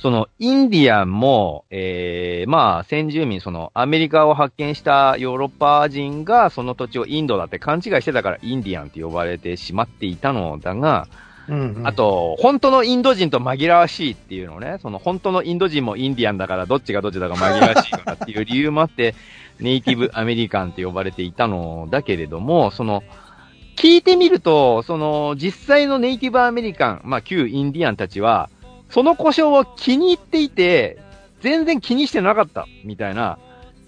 [0.00, 11.06] そのインディアンも、えー、まあ先住民、そのアメリカを発見したヨーロッパ人がその土地をインドだって勘違いしてたからインディアンって呼ばれてしまっていたのだが、
[11.48, 19.14] うんあ、と、本当のインド人と紛らわしいっていうのね、その本当のインド人もインディアンだからどっちがどっちだか紛らわしいからっていう理由もあって、
[19.58, 23.02] ネイティブアメリカンって呼ばれていたのだけれども、その、
[23.76, 28.48] 聞いてみると、その、実際のネイティブアメリカン、まあ旧インディアンたちは、
[28.90, 30.98] その故障を気に入っていて、
[31.40, 33.38] 全然気にしてなかった、みたいな。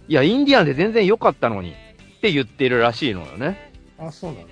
[0.09, 3.73] いや、インディアンで全然良かったのに、って言ってるらしいのよね。
[3.99, 4.47] あ、そうなの？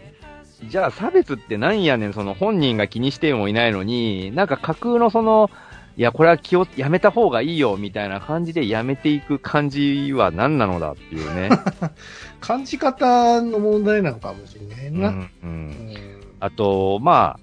[0.68, 5.50] じゃあ差別ってなんやねん、その本人が気にしてもいないのに、なんか架空のその、
[5.96, 11.50] いや、これは気を、やめた方がいいよ、みたいな感じでやめていく感じは何なのだっていうね。
[12.40, 15.08] 感じ方の問題なのかもしれないな。
[15.08, 15.96] うんう、うんん
[16.40, 17.40] あと、まあ、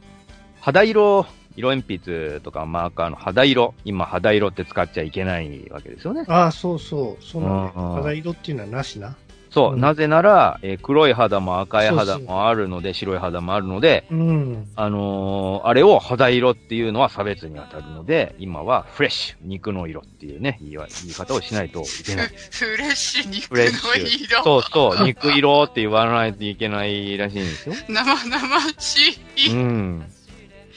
[0.59, 1.25] 肌色、
[1.57, 6.23] 色鉛筆とかマーカーの肌色、今肌色って使っちゃいけないわけですよね。
[6.27, 7.23] あ、そうそう。
[7.23, 9.15] そのね、うんうん肌色っていうのはなしな。
[9.49, 14.67] そう、うんなぜなら、えー黒い肌も赤い肌もあるので、白い肌もあるので、うん。
[14.75, 22.27] あのーあれを肌色っていうのは差別に当たるので、今はフレッシュ、肉の色っていうね、言いわ言い方をしないといけない。
[22.51, 24.43] フレッシュ肉のシ色。
[24.43, 27.75] そうそう、肉色って言わないといけないらしいんですよ。
[27.89, 29.51] 生々しい。
[29.51, 30.05] うん。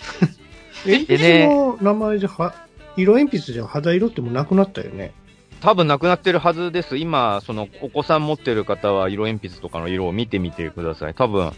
[0.84, 2.54] 鉛筆の名前じゃは、
[2.96, 5.12] 色鉛筆じゃ肌色ってもうなくなったよね。
[5.60, 6.96] 多分なくなってるはずです。
[6.96, 11.14] 今、その、お子さん持ってる方は色鉛筆とかの色を見てみてください。
[11.14, 11.52] 多分、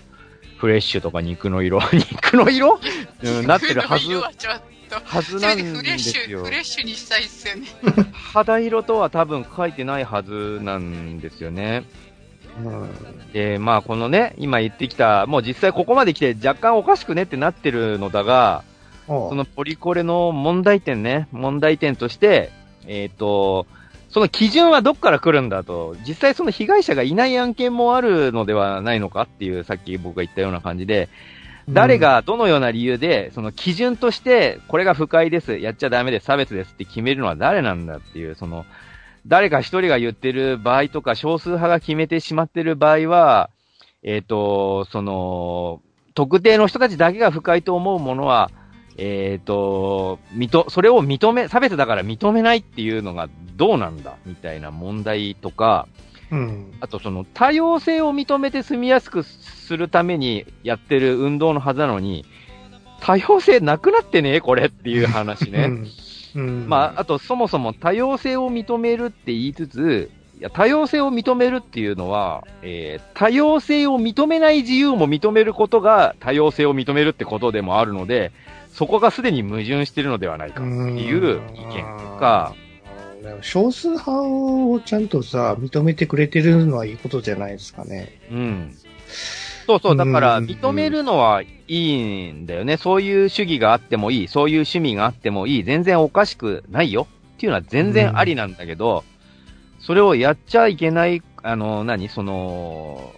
[0.58, 2.80] フレッシュとか肉の色 肉の色？
[3.22, 4.08] うん、 なってるはず
[5.04, 6.50] はずなんですよフ。
[6.50, 7.66] レッシュにしたいっすよね。
[8.12, 11.84] 肌色とは多分書いてないはずなんですよね。
[12.62, 13.32] うん。
[13.32, 18.64] で、まあこのね、今言ってきた、もう実際ここまで来て若干おかしくねってなってるのだが、
[19.12, 22.50] そそのポリコレの問題点ね、問題点として、
[22.86, 23.66] えっ、と、
[24.10, 31.08] その基準はどっから来るんだと、実際その被害者がいない案件もあるのではないのかっていう、さっき僕が言ったような感じで、
[31.68, 38.66] 誰、がどのような理由で、その基準として、これが不快です、やっちゃダメです、差別ですって決めるのは誰なんだっていう、その、
[39.26, 43.50] 誰か一人が言ってる場合とか、少数派が決めてしまってる場合は、
[44.02, 45.80] えっ、と、その、
[46.14, 48.50] 特定の人たちだけが不快と思うものは、
[48.98, 55.88] えっ、と、認、それを認め、差別だから認めないっていうのがどうなんだみたいな問題とか、
[56.30, 56.72] うん。
[56.80, 62.24] あとその多様性を認めて住みやすくするためにやってる運動のはずなのに、
[63.00, 65.64] 多様性なくなってねこれっていう話ね。
[66.34, 66.42] うん。
[66.42, 66.68] うん。
[66.68, 78.32] まあ、あとそもそも多様性を認めるって言いつつ、いや多様性を認めるっていうのは、えー多様性を認めない自由も認めることが多様性を認めるってことでもあるので、
[78.72, 82.54] そこがすでに矛盾してるのではないかっていう意見とか、
[83.42, 88.18] 少数派をちゃんとさ、認めてくれてるのはいいことじゃないですかね。
[88.30, 88.76] うん。
[89.66, 92.76] そうそう、だからうん認めるのはいいんだよね。
[92.76, 97.06] そういう主義があってもいい、そういう趣味があってもいい、全然おかしくないよ
[97.36, 99.04] っていうのは全然ありなんだけど、
[99.78, 102.08] それをやっちゃいけない、あの、何？
[102.08, 103.12] その、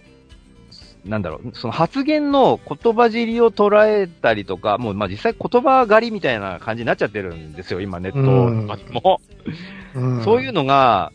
[1.05, 8.19] なんだろう、その発言の言葉尻を捉えたりとか、もうまあ実際言葉狩りみたいな感じになっちゃってるんですよ、今ネット
[9.01, 9.21] も。
[9.93, 10.23] うん。
[10.23, 11.11] そういうのが、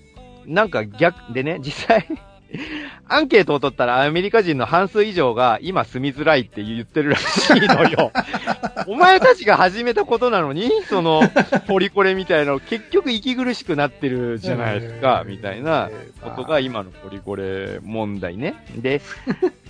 [0.47, 2.07] なんか逆でね、実際、
[3.09, 8.13] アンケートを取ったらアメリカ人の半数以上が今住みづらいって言ってるらしいのよ。
[8.87, 11.23] お前たちが始めたことなのに、その、
[11.67, 15.91] ポリコレみたいなの結局息苦しくなってるじゃないですか、みたいな
[16.23, 18.55] ことが今のポリコレ問題ね。
[18.77, 19.01] で、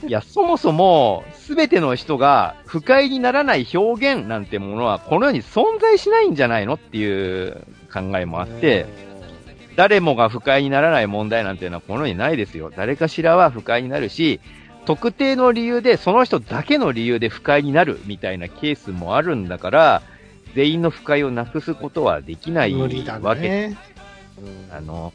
[0.06, 8.86] いや、そもそも、すべての人が不快にならない表現なんてものは、この世に存在しないんじゃないのっていう考えもあって、
[9.80, 12.70] 誰もが不快にならない問題なんていうのはこの世にないですよ。
[12.70, 14.38] 誰かしらは不快になるし、
[14.84, 20.02] 特定の理由で、その人だけの理由で不快になるみたいなケースもあるんだから、
[20.54, 22.90] 全員の不快をなくすことはできないわ
[23.36, 23.78] けね。
[24.70, 25.14] あの、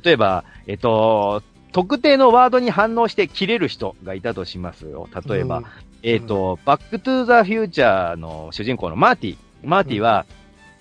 [0.00, 1.42] 例えば、えっと、
[1.72, 5.08] 特定のワードに反応して切れる人がいたとしますよ。
[5.28, 5.64] 例えば、うん
[6.04, 9.36] えっと、バックトゥーザフューチャーの主人公のマーティ。
[9.64, 10.24] マーティは、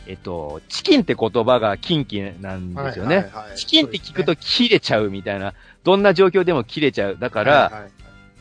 [0.08, 3.16] えっと、チキンって言葉が禁忌なんですよね。
[3.16, 7.18] はいはいはいチキンって聞くと切れちゃうみたいな、どんな状況でも切れちゃう。
[7.20, 7.91] だから、はいはい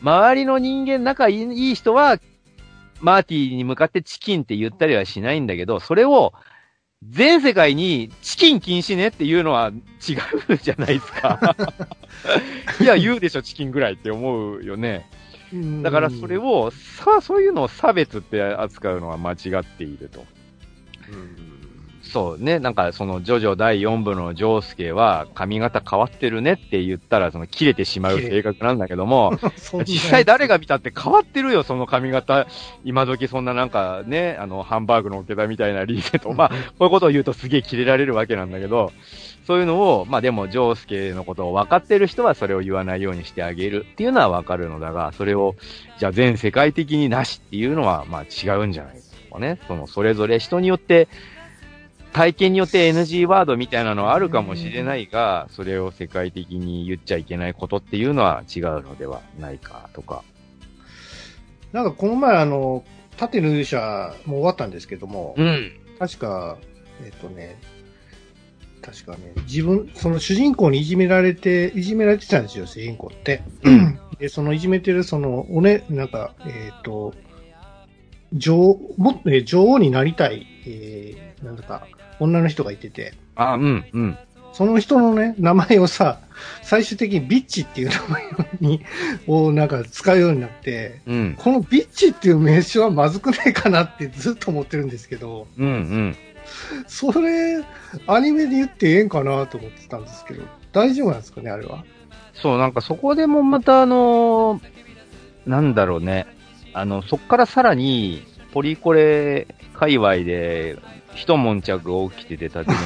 [0.02, 2.18] 周りの人間仲いい人は、
[3.00, 6.34] マーティに向かってチキンって言ったりはしないんだけど、それを、
[7.08, 9.72] 全世界にチキン禁止ねっていうのは
[10.08, 11.56] 違うじゃないですか。
[12.80, 15.08] いや、言うでしょ、チキンぐらいって思うよね。
[15.82, 20.24] だからそれを、さあ、そういうのを差別って扱うのは間違っていると。
[21.10, 21.41] うん
[22.12, 29.32] そうね、なんかそのジョジョ第4部のジョースケは髪型変わってるねって言ったらその切れてしまう性格なんだけども、
[29.86, 32.46] 実際誰が見たって変わってるよ、その髪型。
[32.84, 38.92] 今時そんななんかね、あの、ハンバーグのっけたみたいなリーゼと、まあ、こういうことを言うとすげえ切れられるわけなんだけど、
[39.46, 45.56] そういうのを、まあでも、ジョースケのことを分かってる人はそれを言わないようにしてあげるっていうのは分かるのだが、それを、
[45.98, 49.58] じゃあ全世界的になしっていうのは、まあ違うんじゃないですかね。
[49.66, 51.08] その、それぞれ人によって、
[52.12, 60.22] 体験によって NG ワードみたいなのはあるかもしれないが、それを世界的に言っちゃいけないことっていうのは違うのではないかとか。
[61.72, 62.84] なんかこの前あの、
[63.16, 65.72] 縦の勇者も終わったんですけども、うん。
[65.98, 66.58] 確か、
[67.04, 67.58] えっ、とね、
[68.82, 73.42] 確かね、自分、その主人公にいじめられて、いじめられてたんですよ、主人公って。
[74.18, 77.14] で、そのいじめてる、その、おね、なんか、えっ、と、
[78.32, 81.86] 女王、もっと、えー女王になりたい、えー、なんだか、
[82.22, 84.18] 女の人がいてて、あ、うん、うん。
[84.52, 86.20] その人のね、名前をさ、
[86.62, 88.22] 最終的にビッチっていう名前
[88.60, 88.84] に、
[89.26, 91.34] をなんか使うようになって、うん。
[91.38, 96.16] このビッチっていう名詞はまずくないかなってずっと思ってるんですけど、うん、うん。
[96.86, 97.62] それ、
[98.06, 100.42] アニメで言ってええんかなと思ってたんですけど、
[100.72, 101.84] 大丈夫なんですかね、あれは？
[102.34, 104.60] そう、なんかそこでもまたあのー
[105.46, 106.26] なんだろうね。
[106.74, 108.22] あの、そっからさらに、
[108.52, 110.78] ポリコレ界隈で、
[111.14, 112.78] 一悶着が起きててたっていう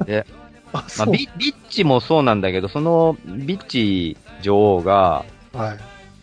[0.00, 0.26] ので、
[0.72, 1.06] あ、まあ。
[1.06, 5.78] ビビッチもそうなんだけど、そのビッチ女王が、はい。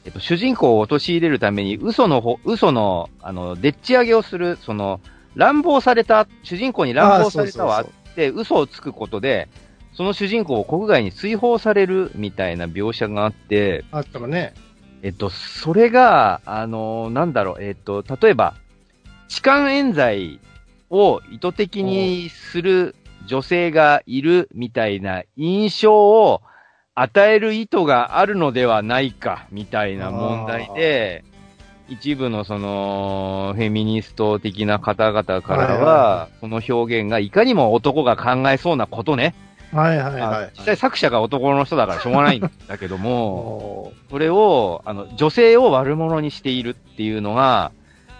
[0.06, 5.02] えっと、主人公を陥れるために嘘のほ、嘘の、あの、でっち上げをする、その、
[5.36, 9.50] 乱暴された、主人公に乱暴されたわあって、嘘をつくことで、
[9.93, 14.54] その主人公を国外に追放されるみたいな描写があって、あったかね。
[15.02, 18.56] えっと、それが、あの、なんだろう、えっと、例えば、
[19.28, 20.39] 痴漢冤罪
[20.89, 22.95] を意図的にする
[23.26, 26.41] 女性がいるみたいな印象を
[26.93, 31.26] 与える意図があるのではないか、みたいな問題で、
[31.89, 39.36] 一部のその、フェミニスト的な方々からはいはいはは、その表現がいかにも男が考えそうなことね。
[39.73, 40.21] はいはいはい。
[40.45, 47.71] あ実際作者が男の人だからしょうがないんだけども、 おそれを、あの、女性を悪者にしているっていうのが、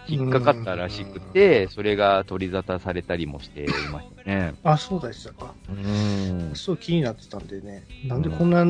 [0.08, 4.54] 引っかかったらしくて、それが取り沙汰されたりもしていましたね。
[4.64, 5.54] ーあ、そうでしたか。
[5.70, 6.52] うん。
[6.56, 7.84] すごい気になってたんでね。
[8.06, 8.66] なんでこんな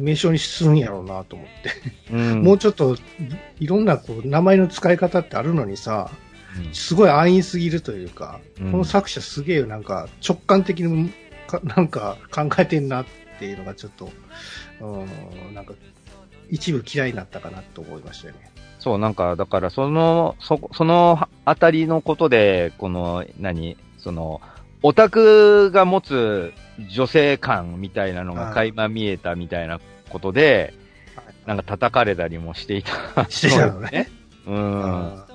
[0.00, 1.48] 名称にするんやろうなと思っ
[2.08, 2.12] て。
[2.12, 2.96] うんもうちょっと、
[3.60, 6.10] いろんなこう名前の使い方ってあるのにさ、
[6.72, 11.12] すごい安易すぎるというか、うんこの作者すげえなんか直感的に
[11.46, 13.06] か なんか考えてんなっ
[13.38, 14.10] ていうのがちょっと、
[14.80, 15.74] うん、なんか
[16.50, 18.51] 一部嫌いになったかなと思いましたよね。
[18.82, 24.40] そう、なんか、だから、その、そ、そのあたりのことで、この、何、その、
[24.82, 26.52] オタクが持つ
[26.90, 29.78] 女性感みたいなのが垣間見えたみたいな
[30.10, 30.74] ことで、
[31.46, 33.30] なんか叩かれたりもしていた。
[33.30, 34.10] してたのね。
[34.48, 34.82] うん。
[34.84, 35.26] あ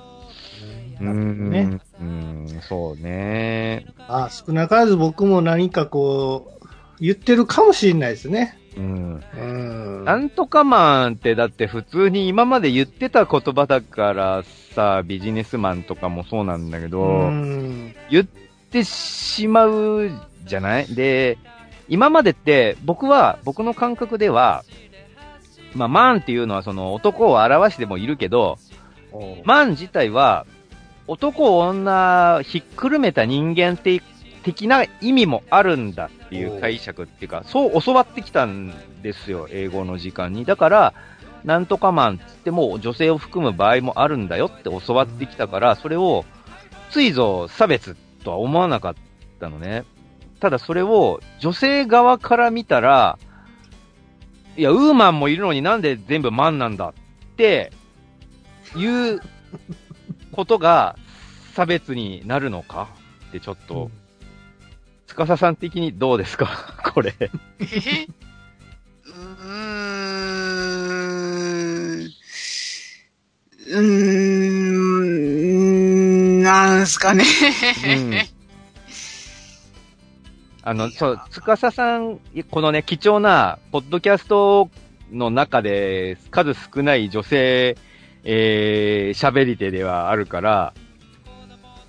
[0.99, 1.63] うーなるほどね。
[1.63, 1.81] ん。
[2.01, 3.85] うん、そうね。
[4.09, 6.67] あ少なからず僕も何かこう、
[6.99, 8.57] 言ってるかもしれないですね。
[8.77, 9.23] うん。
[9.37, 10.05] うん。
[10.05, 14.43] なんとかマンってだって普通に今まで言ってた言葉だから
[14.75, 17.95] さ、ビジネスマンとかもそうなんだけど、うん。
[18.09, 20.11] 言ってしまう
[20.45, 20.87] じゃない？
[20.93, 21.37] で、
[21.89, 24.63] 今までって僕は、僕の感覚では、
[25.73, 28.57] まあ、マンっていうのはその男を表してもいるけど、
[29.43, 30.45] マン自体は
[31.07, 34.03] 男女ひっくるめた人間的
[34.43, 40.45] 的な意味もあるんだっていう解釈っていうか、そう教わってきたんですよ、英語の時間に。
[40.45, 40.93] だから、
[41.45, 46.25] なんとかマンっつっても女性を含む場合もあるんだよって教わってきたから、それを
[46.91, 48.95] ついぞ差別とは思わなかっ
[49.39, 49.85] たのね。
[50.39, 53.17] ただそれを女性側から見たら、
[54.57, 56.93] いや、ウーマンもいるのになんで全部マンなんだっ
[57.37, 57.71] て
[58.75, 59.21] いう
[60.33, 60.97] ことが
[61.53, 62.89] 差別になるのか
[63.29, 63.89] ってちょっと、
[65.17, 66.47] 司さん的にどうですか？
[66.93, 67.13] これ。
[67.19, 69.13] えうー
[72.03, 72.09] ん。
[73.69, 73.81] うー
[76.39, 77.23] ん、なんすかね。
[77.85, 78.13] うん
[80.63, 82.19] あの、そう、司さん、
[82.51, 84.69] このね、貴重な、ポッドキャスト
[85.13, 87.77] の中で、数少ない女性、
[88.25, 90.73] えー、喋り手ではあるから、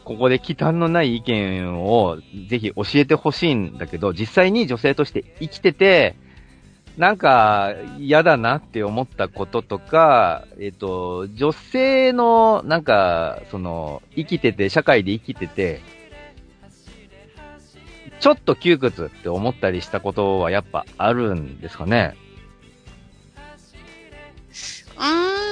[0.09, 2.17] ここで忌憚のない意見を
[2.49, 6.17] ぜひ教えてほしいんだけど、実際に女性として生きてて、
[6.97, 15.83] なんか嫌だなって思ったこととか、えっ、と、女性の、なんか、その、生きてて、社会で生きてて、
[18.19, 22.17] ちょっと窮屈って思ったりしたことはやっぱあるんですかね？
[24.97, 25.48] うーん。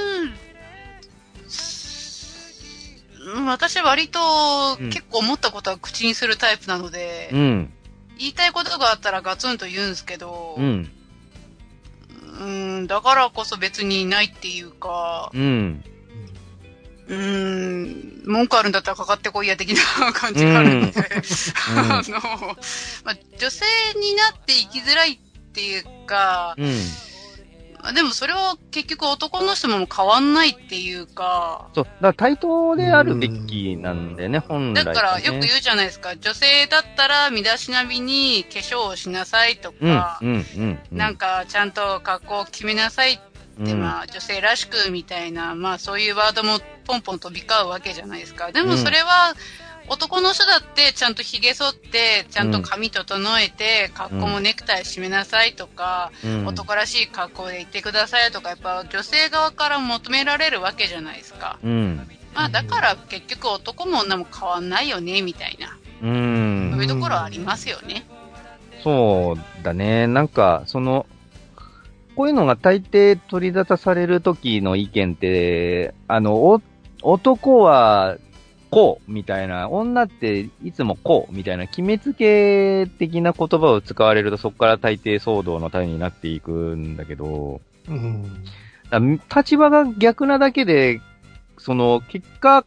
[3.44, 4.20] 私割と
[4.80, 7.72] うん結構思ったことは口にするタイプなので、うん。
[8.18, 10.90] 言いたいことがあったらガツンと言うんですけど、うん。
[12.38, 15.84] うーん、だからこそ別にないっていうか、うん。
[17.08, 21.00] うーん、文句あるんだったらかかってこいや的な感じがあるので、
[21.76, 22.20] あの、
[23.04, 23.64] まあ、女性
[24.00, 25.18] になって生きづらいっ
[25.52, 26.80] ていうか、うん。
[27.86, 31.84] まあでもそれは結局男の人も変わんないっていうか、そう。
[31.84, 34.92] だから対等であるべきなんだよね、本来、ね。
[34.92, 40.44] だからよく言うじゃないですか、女性だったら身だしなみに化粧をしなさいとうん、か、うん、うん。
[40.90, 46.58] うんなんかちゃんと格好を決めなさいって、うんまあ女性らしくみたいな、まあそういうワードも
[46.88, 48.50] ポンポン飛び交うわけじゃないですか。
[48.50, 49.34] でもそれは、
[49.88, 61.58] 男の人だってちゃんと髭剃って、ちゃんと髪整えて、格好もネクタイ締めなさいとか、うん男らしい格好で行ってくださいとか、やっぱ女性側から求められるわけじゃないですか。
[61.62, 62.08] うん。
[62.34, 65.76] まあだから結局男も女も変わんないよね、みたいな。
[66.02, 66.70] うん。
[66.72, 68.06] そういうところはありますよね。
[68.82, 70.06] そうだね。
[70.06, 71.06] なんか、その、
[72.14, 76.62] こういうのが大抵取り沙汰される時の意見って、あの、お
[77.02, 78.16] 男は
[78.70, 88.44] こうみたいな、女っていつもこうみたいな決めつけ的な言葉を使われるとそこから大抵騒動の種になっていくんだけど、うん。
[88.90, 89.00] だ
[89.34, 91.00] 立場が逆なだけで、
[91.58, 92.64] その、結果、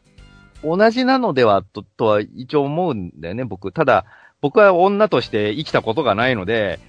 [0.63, 3.71] 同じなのではと、とは一応思うんだよね、僕。
[3.71, 4.05] ただ、
[4.41, 6.79] 僕は女として生きたことがないので、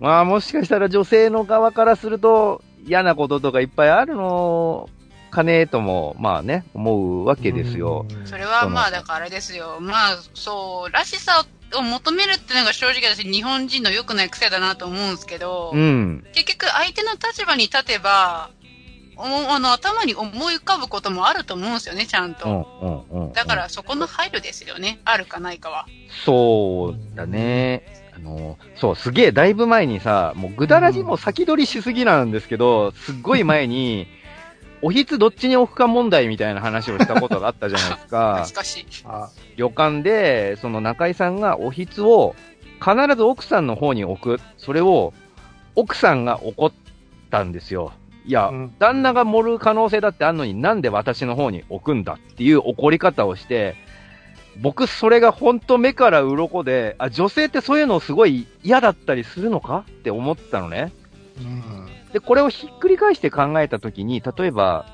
[0.00, 4.88] まあもしかしたら女性の側からすると嫌なこととかいっぱいあるの
[5.34, 8.06] かねとも、まあね、思うわけですよ。
[8.08, 8.26] うん。
[8.26, 9.78] それはまあだからあれですよ。
[9.80, 16.24] まあそう、らしさを求めるってのが正直私日本人の良くない癖だなと思うんですけど、うん。
[16.32, 18.50] 結局相手の立場に立てば、
[19.16, 19.22] お
[19.52, 22.48] あの頭に思い浮かぶこともあると思うんですよね、ちゃんうと。
[22.48, 22.66] ん、
[23.12, 23.32] うん、うん。
[23.32, 25.00] だからそこの配慮ですよね。
[25.04, 25.86] あるかないかは。
[26.24, 28.04] そうだね。
[28.16, 34.06] あの、そう、すげえ、だいぶ前にさ、もうぐだらじも先取りしすぎなんですけど、すっごい前に、
[34.84, 38.60] おひつどっちに置くか問題みたいな話をしたことがあったじゃないですか 懐。
[38.60, 38.86] かしい。
[39.06, 42.36] あ、旅館で、その中井さんがおひつを
[42.80, 44.42] 必ず奥さんの方に置く。
[44.58, 45.14] それを
[45.74, 46.72] 奥さんが怒っ
[47.30, 47.92] たんですよ。
[48.26, 53.76] いや、うん旦那が盛る可能性だってあるのになんで私の方に置くんだっていう怒り方をして、
[54.60, 60.92] 僕それが本当目から鱗で、あ、女性ってそういうのすごい嫌だったりするのかって思ったのね。
[61.38, 61.83] うん。
[62.14, 64.86] で、これをひっくり返して考えたときに、例えば、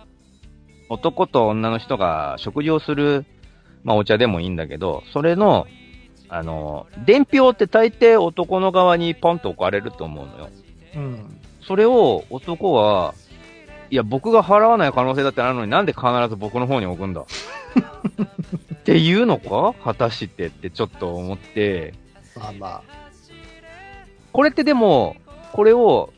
[0.89, 3.27] 男と女の人が食事をする、
[3.85, 5.66] まあお茶でもいいんだけど、それの、
[6.31, 10.49] あの、伝票って大抵男の側にポンと置かれると思うのよ。
[10.97, 11.41] うん。
[11.61, 13.14] それを男は、
[13.91, 17.21] いや、僕が払わない可能性だってあるのになんで必ず僕の方に置くんだ？
[18.75, 19.75] っていうのか？
[19.85, 21.93] 果たしてってちょっと思って、
[22.35, 22.83] まあまあ。
[24.33, 25.16] これってでも、
[25.53, 26.14] これを、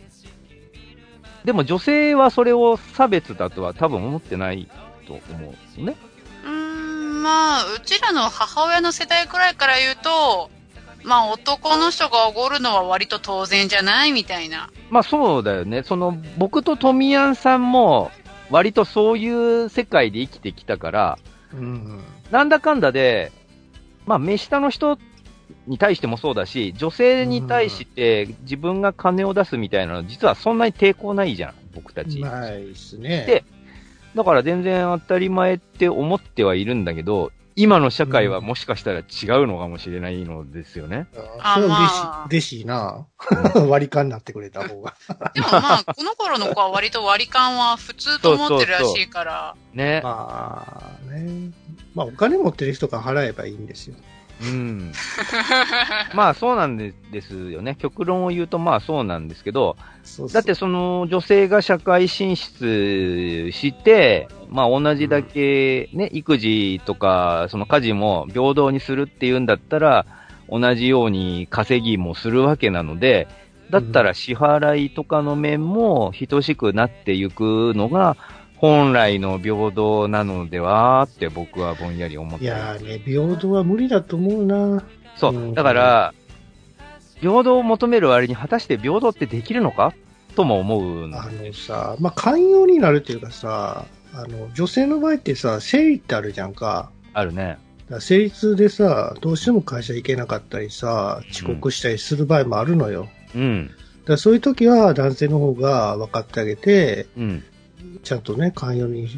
[1.45, 4.68] でも女性はそれを差別だとは多分思ってない
[5.07, 5.97] と思うんですよね。
[6.45, 10.51] うーん、まあ、うちらの母親の世代くらいから言うと、
[11.05, 14.70] まあ、男の人がおごるのは割と当然じゃないみたいな。
[14.90, 15.82] まあそうだよね。
[15.82, 18.11] その、僕と富谷さんも、
[18.51, 21.18] 割とそういう世界で生きてきたから、
[21.55, 22.01] うん。
[22.30, 23.32] なんだかんだで、
[24.07, 24.99] まあ、目下の人
[25.66, 32.20] に対してもそうだし、女性に対して自分が金を出すみたいなの、実はそんなに抵抗ないじゃん、僕たち。
[32.20, 33.24] ないですね。
[33.26, 33.44] で
[34.14, 39.04] だから全然当たり前って思ってはいるんだけど、今の社会はもしかしたら違う
[39.46, 41.06] のかもしれないのですよね。
[41.40, 43.06] あそれは嬉しい、あまあ嬉しいな。
[43.68, 44.94] 割り勘になってくれた方が。
[45.34, 49.56] でもまあ、この頃の子は割と割り勘は普通と思ってるらしいから。
[49.74, 50.00] ね。
[50.02, 51.50] まあね。
[51.94, 53.96] まあお金持ってる人が払えばいいんですよ。
[54.43, 54.93] うん。
[56.14, 57.76] まあそうなんでですよね。
[57.78, 70.07] 極論を言うとまあそうなんですけど、そうそうだってその女性が社会進出して、まあ同じだけね、育児とか、その家事も平等にするっていうんだったら、
[70.49, 73.28] 同じように稼ぎもするわけなので、
[73.70, 78.16] だったら支払いとかの面も等しくなっていくのが、
[78.62, 84.84] 本来の平等なのではって僕はぼんやり思っていやーね、平等は無理だと思うな。
[85.16, 85.38] そうう。
[85.48, 86.14] んだから、
[87.16, 89.92] 平等を求める割に果たして平等ってできるのか
[90.36, 93.84] とも思うのあのさ、まあ寛容になるっていうかさ、
[94.14, 96.92] あの、女性の場合ってさ、生理ってあるじゃんか。
[97.14, 97.58] あるね。
[97.98, 103.08] 生理痛でさ、どうしても会社行けなかったりさ、遅刻したりする場合もあるのよ。
[103.34, 103.70] うん。
[104.06, 107.44] だそういう時は男性の方が分かってあげて、うん。
[108.02, 109.08] ちゃんとね、寛容に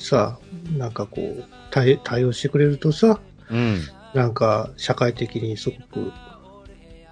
[0.00, 0.38] さ、
[0.76, 3.80] なんかこう、対対応してくれるとさ、うん。
[4.14, 6.12] なんか社会的にすごく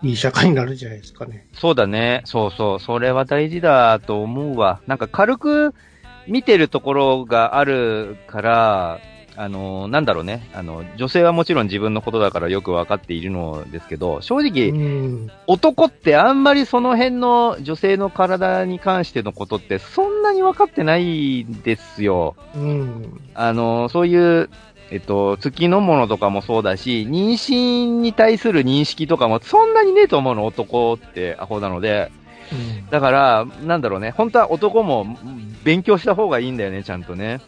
[0.02, 1.46] いい社会になるんじゃないですかね。
[1.54, 2.22] そうだね。
[2.24, 2.80] そうそう。
[2.80, 4.80] それは大事だと思うわ。
[4.86, 5.74] なんか軽く
[6.26, 9.00] 見てるところがあるから、
[9.37, 10.49] あの、なんだろうね。
[10.55, 15.30] あの、女性はもちろん自分のことだからよくわかっているのですけど、正直、うん。
[15.47, 22.34] 男ってあんまりその辺の女性の体に関してのことってそんなに分かってないんですよ。
[22.55, 23.20] うん。
[23.34, 24.49] あの、そういう、
[24.91, 32.11] えっと、月のものとかもそうだし、妊娠に対する認識とかもそんなにねえと思うの、男ってアホなので。
[32.91, 35.18] だから、なんだろうね、本当は男も
[35.64, 37.41] 勉強した方がいいんだよね、ちゃんとね。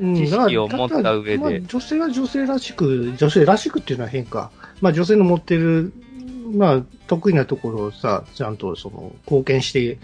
[0.00, 4.50] うん知識を持った上でまあ女性は女性らしく、女性らしくっていうのは変か。
[4.80, 5.92] まあ女性の持ってる、
[6.52, 9.98] まあ得意なところをさ、ちゃんとその貢献して、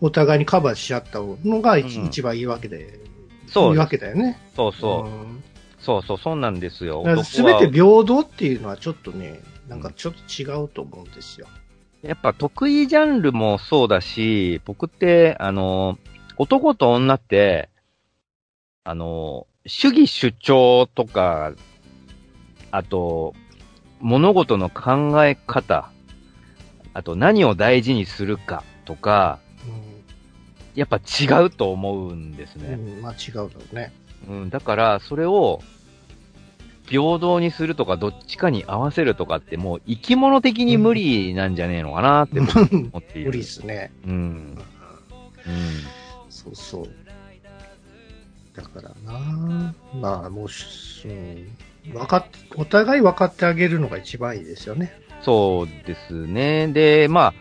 [0.00, 2.98] お互いにカバーし合ったのが一,、うん一番いいわけで、
[3.48, 4.38] そいういわけだよね。
[4.56, 5.08] そうそう。
[5.08, 5.42] ん
[5.80, 7.02] そうそう、そうなんですよ。
[7.04, 11.46] だから男は全て平等っていうのはちょっとね、なんかちょっと違うと思うんですよ。
[12.02, 15.98] やっぱ得意ジャンルもそうだし、僕って、あの、
[16.36, 17.68] 男と女って、
[18.88, 21.52] あの、主義主張とか、
[22.70, 23.34] あと、
[24.00, 25.90] 物事の考え方、
[26.94, 29.40] あと何を大事にするかとか、
[30.74, 32.62] やっぱ違うと思うんですうん。
[32.62, 32.68] ね。
[32.96, 33.92] うん、まあ違うだろうね。
[34.26, 35.60] うん、だから、それを、
[36.86, 43.26] 平等にするとか、どっちかに合わせるとかって、もう生き物的に無理なんじゃねえのかなって僕思っている。
[43.28, 43.92] 無理ですね。
[44.06, 44.12] うん。
[44.12, 44.56] うん。
[46.30, 47.07] そうそう。
[48.58, 49.74] だからな。
[49.94, 51.10] まあもうし、う
[51.90, 52.24] ん、分かっ、
[52.56, 54.92] お互い分かってあげるのが一番いいですよね。
[55.22, 56.68] そうですね。
[56.68, 57.34] で、まあ、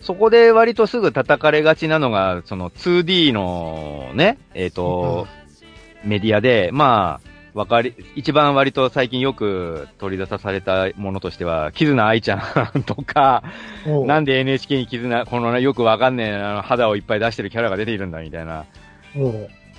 [0.00, 5.26] そこで割とすぐ叩かれがちなのが、その 2D のね、えっ、と、
[6.04, 13.44] メディアで、まあ、わかり、一番割と最近よく取り出されたものとしては、キズナ愛ちゃんとか、
[13.86, 18.66] なんで、で NHK にキズナ、このよくわかんねえあの肌をいっぱい出してるキャラが出ているんだみたいな、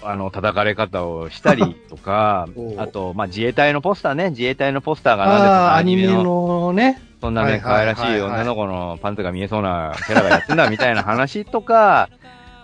[0.01, 12.09] あの、叩かれ方をしたりとか あと、まあ、自衛隊のポスターね、自衛隊のポスターがあなんでアニメのね、そんなね、はい可愛らしはい女の子のパンツが見えそうなキャラがやってんだみたいな話とか、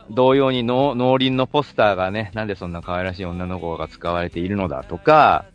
[0.10, 5.46] 同様に農農林のポスターがね、なんでそんな可愛らしい女の子が使われているのだとか、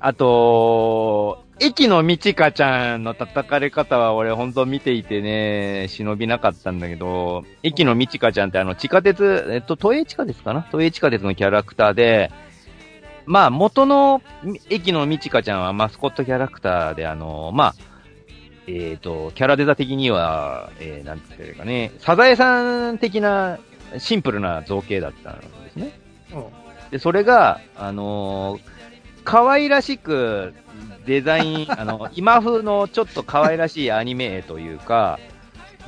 [0.00, 10.68] あと、駅のみちかちゃんの叩かれ方は俺本当見ていてね、忍びなかったんだけど、駅のみちかちゃんってあの地下鉄、えっと、都営地下鉄かな？
[10.70, 12.30] 都営地下鉄のキャラクターで、
[13.26, 17.74] まあ元のみ駅のみちかちゃんはマスコットキャラクターであの、まあ、
[18.68, 23.58] えっ、と、キャラデザ的には、えー、なんて言ったらいいかね、サザエさん的な
[23.98, 25.98] シンプルな造形だったんですね。
[26.32, 26.44] うん。
[26.90, 28.78] で、それが、あのー
[29.24, 30.54] 可愛らしく
[31.08, 35.18] デザイン、 あの、今風のちょっと可愛らしいアニメというか、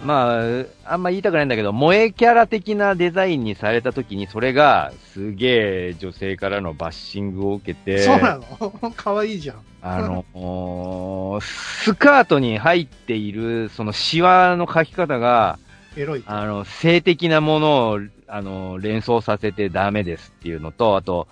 [0.02, 0.40] ま
[0.86, 8.90] あ、あんま言いたくないんだけど、萌えキャラ的なデザインにされた時に、それがすげえ女性からのバッシングを受けて、そうなの？
[8.92, 9.56] かわいいじゃん。
[9.82, 15.58] あの、スカートに入っている、そのシワの描き方が、
[15.96, 16.22] エロい。
[16.26, 21.28] あの、性的なものを、あの、連想させてダメですっていうのと、あと、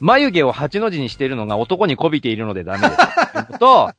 [0.00, 2.94] 眉毛を八の字にしているのが男に媚びているのでダメです。
[3.30, 3.90] っていうのと、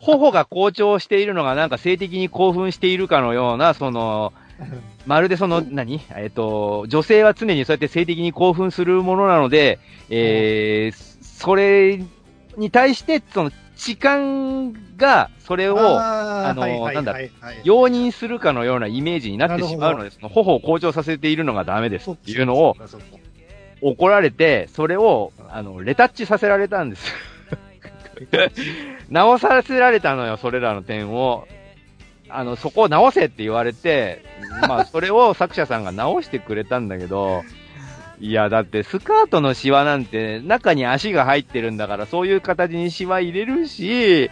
[0.00, 4.32] 頬が好調しているのがなんか性的に興奮しているかのような、その、
[5.06, 6.00] まるでその、何？
[6.16, 12.00] えっと、女性は常にそうやって性的に興奮するものなので、えー、それ
[12.56, 17.30] に対して、その、痴漢が、それを、あのはいはいなんだはい。
[17.40, 22.76] はい容認するかのようなイメージになってしまうので、その頬を好調させているのがダメですっていうのを
[23.84, 27.12] 怒られて、それを、あの、レタッチさせられたんです。
[29.10, 31.46] 直させられたのよ、それらの点を。
[32.30, 34.24] あの、そこを直せって言われて、
[34.66, 37.42] まあ、それを作者さんが直してくれたんだけど、
[38.18, 44.30] いや、だってスカートのシワなんて中に足が入ってるんだから、そういう形にシワ入れるし、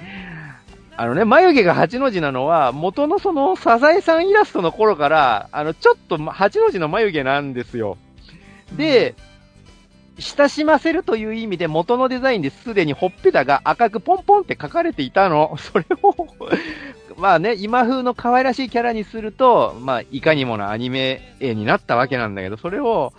[0.96, 7.98] あのね、眉毛が8の字なのは、元のそのサザエさんイラストの頃から、あの、ちょっと8の字の眉毛なんですよ。
[8.76, 9.14] で、
[10.18, 15.56] 親しませるという意味で元のデザインですでにほっぺたが赤くポンポンって書かれていたの。
[15.58, 16.14] それを、
[17.16, 23.12] まあね、今風の可愛らしいキャラにすると、まあ、いかにもなアニメ絵になったわけなんだけど、それを、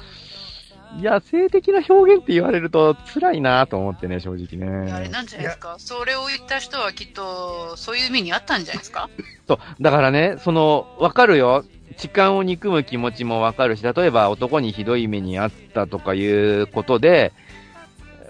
[0.99, 4.91] いや、性的な表現って言われると辛いなと思ってね、正直ね。
[4.91, 5.75] あれなんじゃないですか？
[5.79, 9.09] それを言った人はきっと、そういう意味にあったんじゃないですか？
[9.47, 11.65] そう、だからね、その、わかるよ。
[11.93, 17.31] 痴漢を憎む気持ちもわかるし、例えば男にひどい目にあったとかいうことで、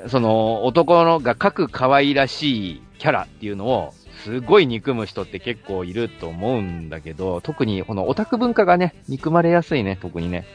[0.07, 3.93] その男のが描く可愛らしいキャラっていうのを、
[4.23, 10.45] すごい憎む人って結構いると思うんだけど、特にこのオタク文化がね、憎まれやすいね、特にね。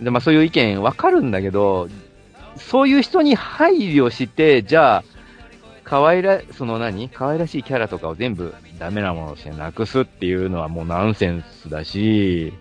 [0.00, 1.88] で、まあそういう意見わかるんだけど、
[2.56, 5.04] そういう人に配慮して、じゃあ、
[5.82, 8.54] 可愛ら、その何可愛らしいキャラとかを全部
[8.84, 12.52] ダメなものとしてなくすっていうのはもうナンセンスだし、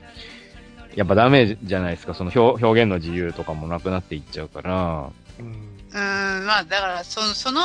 [0.95, 2.13] やっぱダメじゃないですか。
[2.13, 5.09] その表表現の自由とかもなくなっていっちゃうから。
[5.39, 7.61] うんうーん、まあだから、そその、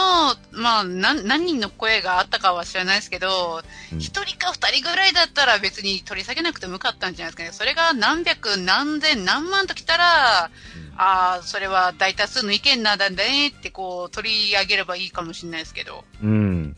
[0.51, 7.51] まあ何、何人の声があったかは知らないですけど、うん一、人か二人ぐらいだったら別に取り下げなくてもよかったんじゃないですかね。
[7.53, 10.51] それが何百、何千、何万ときたら、あ
[10.99, 16.05] あ、それは大多数の意見なんだねってこう取り上げればいいかもしれないですけど。
[16.23, 16.77] うん。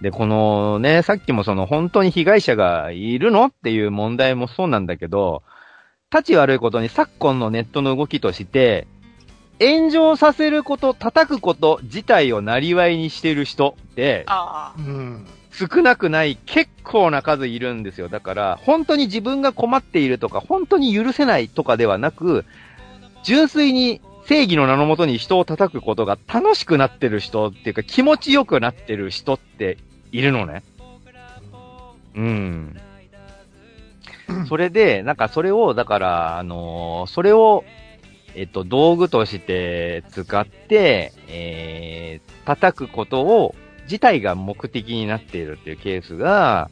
[0.00, 5.42] で、このね、さっきもその本当に被害者がいるのっていう問題もそうなんだけど、
[6.12, 8.86] 立ち悪いことに昨今のネットの動きとして、
[9.60, 14.24] 炎上させること、叩くこと自体をなりわいにしてる人って。
[15.50, 18.08] 少なくない結構な数いるんですよ。
[18.08, 22.44] だから、本当に自分が困っているとか、本当に許せないとかではなく、
[23.24, 29.78] 純粋に正義の名のもとに人を叩くことが楽しくなってる人っていうか気持ちよくなってる人って
[30.12, 30.62] いるのね。
[32.14, 32.76] うん。
[34.48, 37.64] それで、なんかそれを、だから、あのーそれを、
[38.34, 43.54] えっと、道具として使って、えー、叩くことを、
[43.84, 46.70] 自体が目的になっているっていうケースが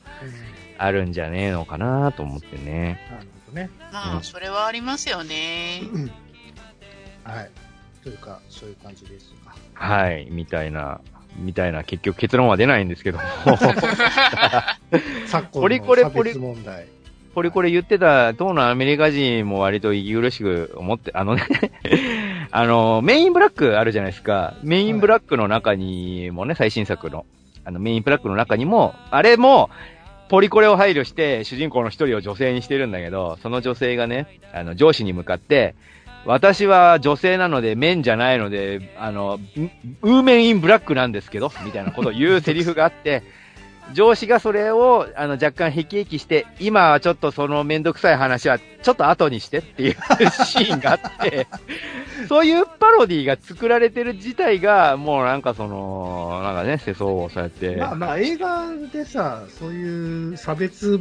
[0.77, 3.01] あるんじゃねえのかなと思ってね。
[3.11, 3.71] なるほどね。
[3.73, 5.81] うんまあ、それはありますよね。
[5.93, 6.11] うん
[7.25, 7.51] はい。
[8.05, 9.57] というか、そういう感じですか。
[9.75, 11.01] はい、みたいな、
[11.39, 13.25] みたいな、結局結論は出ないんですけども。
[15.27, 16.87] 昨ポリ今コレポリの差別問題。
[17.37, 21.43] これこれ言ってた、当のアメリカ人も割と息苦しく思って、あのね、
[22.51, 24.55] あの、メインブラックあるじゃないですか。
[24.63, 27.27] メインブラックの中にもね、最新作の、
[27.67, 29.69] あの、メインブラックの中にも、あれも、
[30.31, 35.75] ポリコレを配慮して、主人公の一人を女性にしてるんだけど、その女性がね、あの、上司に向かって、
[36.27, 39.39] 私は女性なので、メンじゃないので、あの、
[40.03, 43.23] ウーメンインブラックなんですけど、みたいなことを言うセリフがあって、
[43.95, 49.93] 上司がそれを、あの、若干辟易して、今はちょっとそのめんどくさい話は、ちょっと後にしてっていう
[50.45, 51.47] シーンがあって、
[52.29, 61.01] そういうパロディが作られてる自体が、もうなんかその、なんかね、世相をそうやって、まあまあ、映画でさ、そういう差別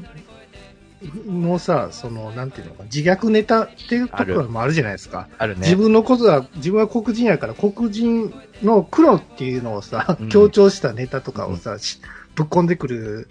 [1.27, 5.27] のさ、その、なんていうのか、自虐ネタっていうところもあるじゃないですか。
[5.37, 5.61] あるね。
[5.61, 11.99] 自分のことは、自分は黒人やから、黒人の黒っていうのをさ、うん強調したネタとかをさ、し
[12.35, 13.29] ぶっ込んでくる、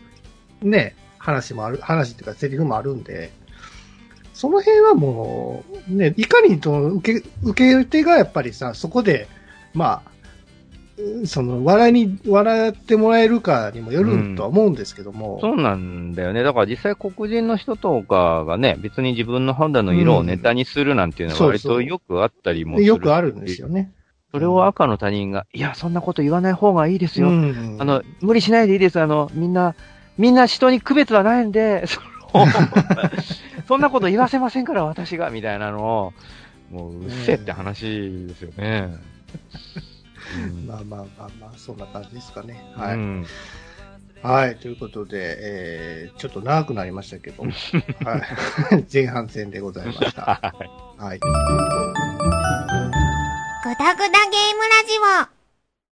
[0.63, 3.33] ね、話もある、話っていうか、セリフもあるんで、
[4.33, 9.29] その辺はもう、ね、いかにと受け、受け手がやっぱりさ、そこで、
[9.73, 10.14] まあ、うん
[11.27, 15.39] その、笑いに、笑ってもらえるかにもよるとは思うんですけども。
[15.41, 16.43] そうなんだよね。
[16.43, 22.87] だから実際黒人の人とかがね、別に自分の肌の色をネタにするなんていうのは割とよくあったりもする。
[22.87, 23.93] よくあるんですよね。
[24.31, 27.29] それを赤の他人が、いや、そんなこと言わない方がいいですよ。
[27.29, 29.01] うんあの、無理しないでいいです。
[29.01, 29.75] あの、みんな、
[30.19, 32.47] みんな人に区別はないんで、 その
[33.69, 36.13] そんなこと言わせませんから、私が、みたいなのを、
[36.73, 38.97] もう、うっせえって話ですよね。
[40.37, 42.63] うんまあまあまあまあ、そんな感じですかね。
[42.77, 42.95] はい。
[42.95, 43.27] うん
[44.23, 44.57] はい。
[44.57, 47.53] ということで、えー、ちょっと長くなりましたけど、 はい。
[48.91, 50.55] 前半戦でございました。
[50.97, 51.19] はい。
[51.19, 51.27] ぐ
[53.77, 55.44] だぐだゲームラジオ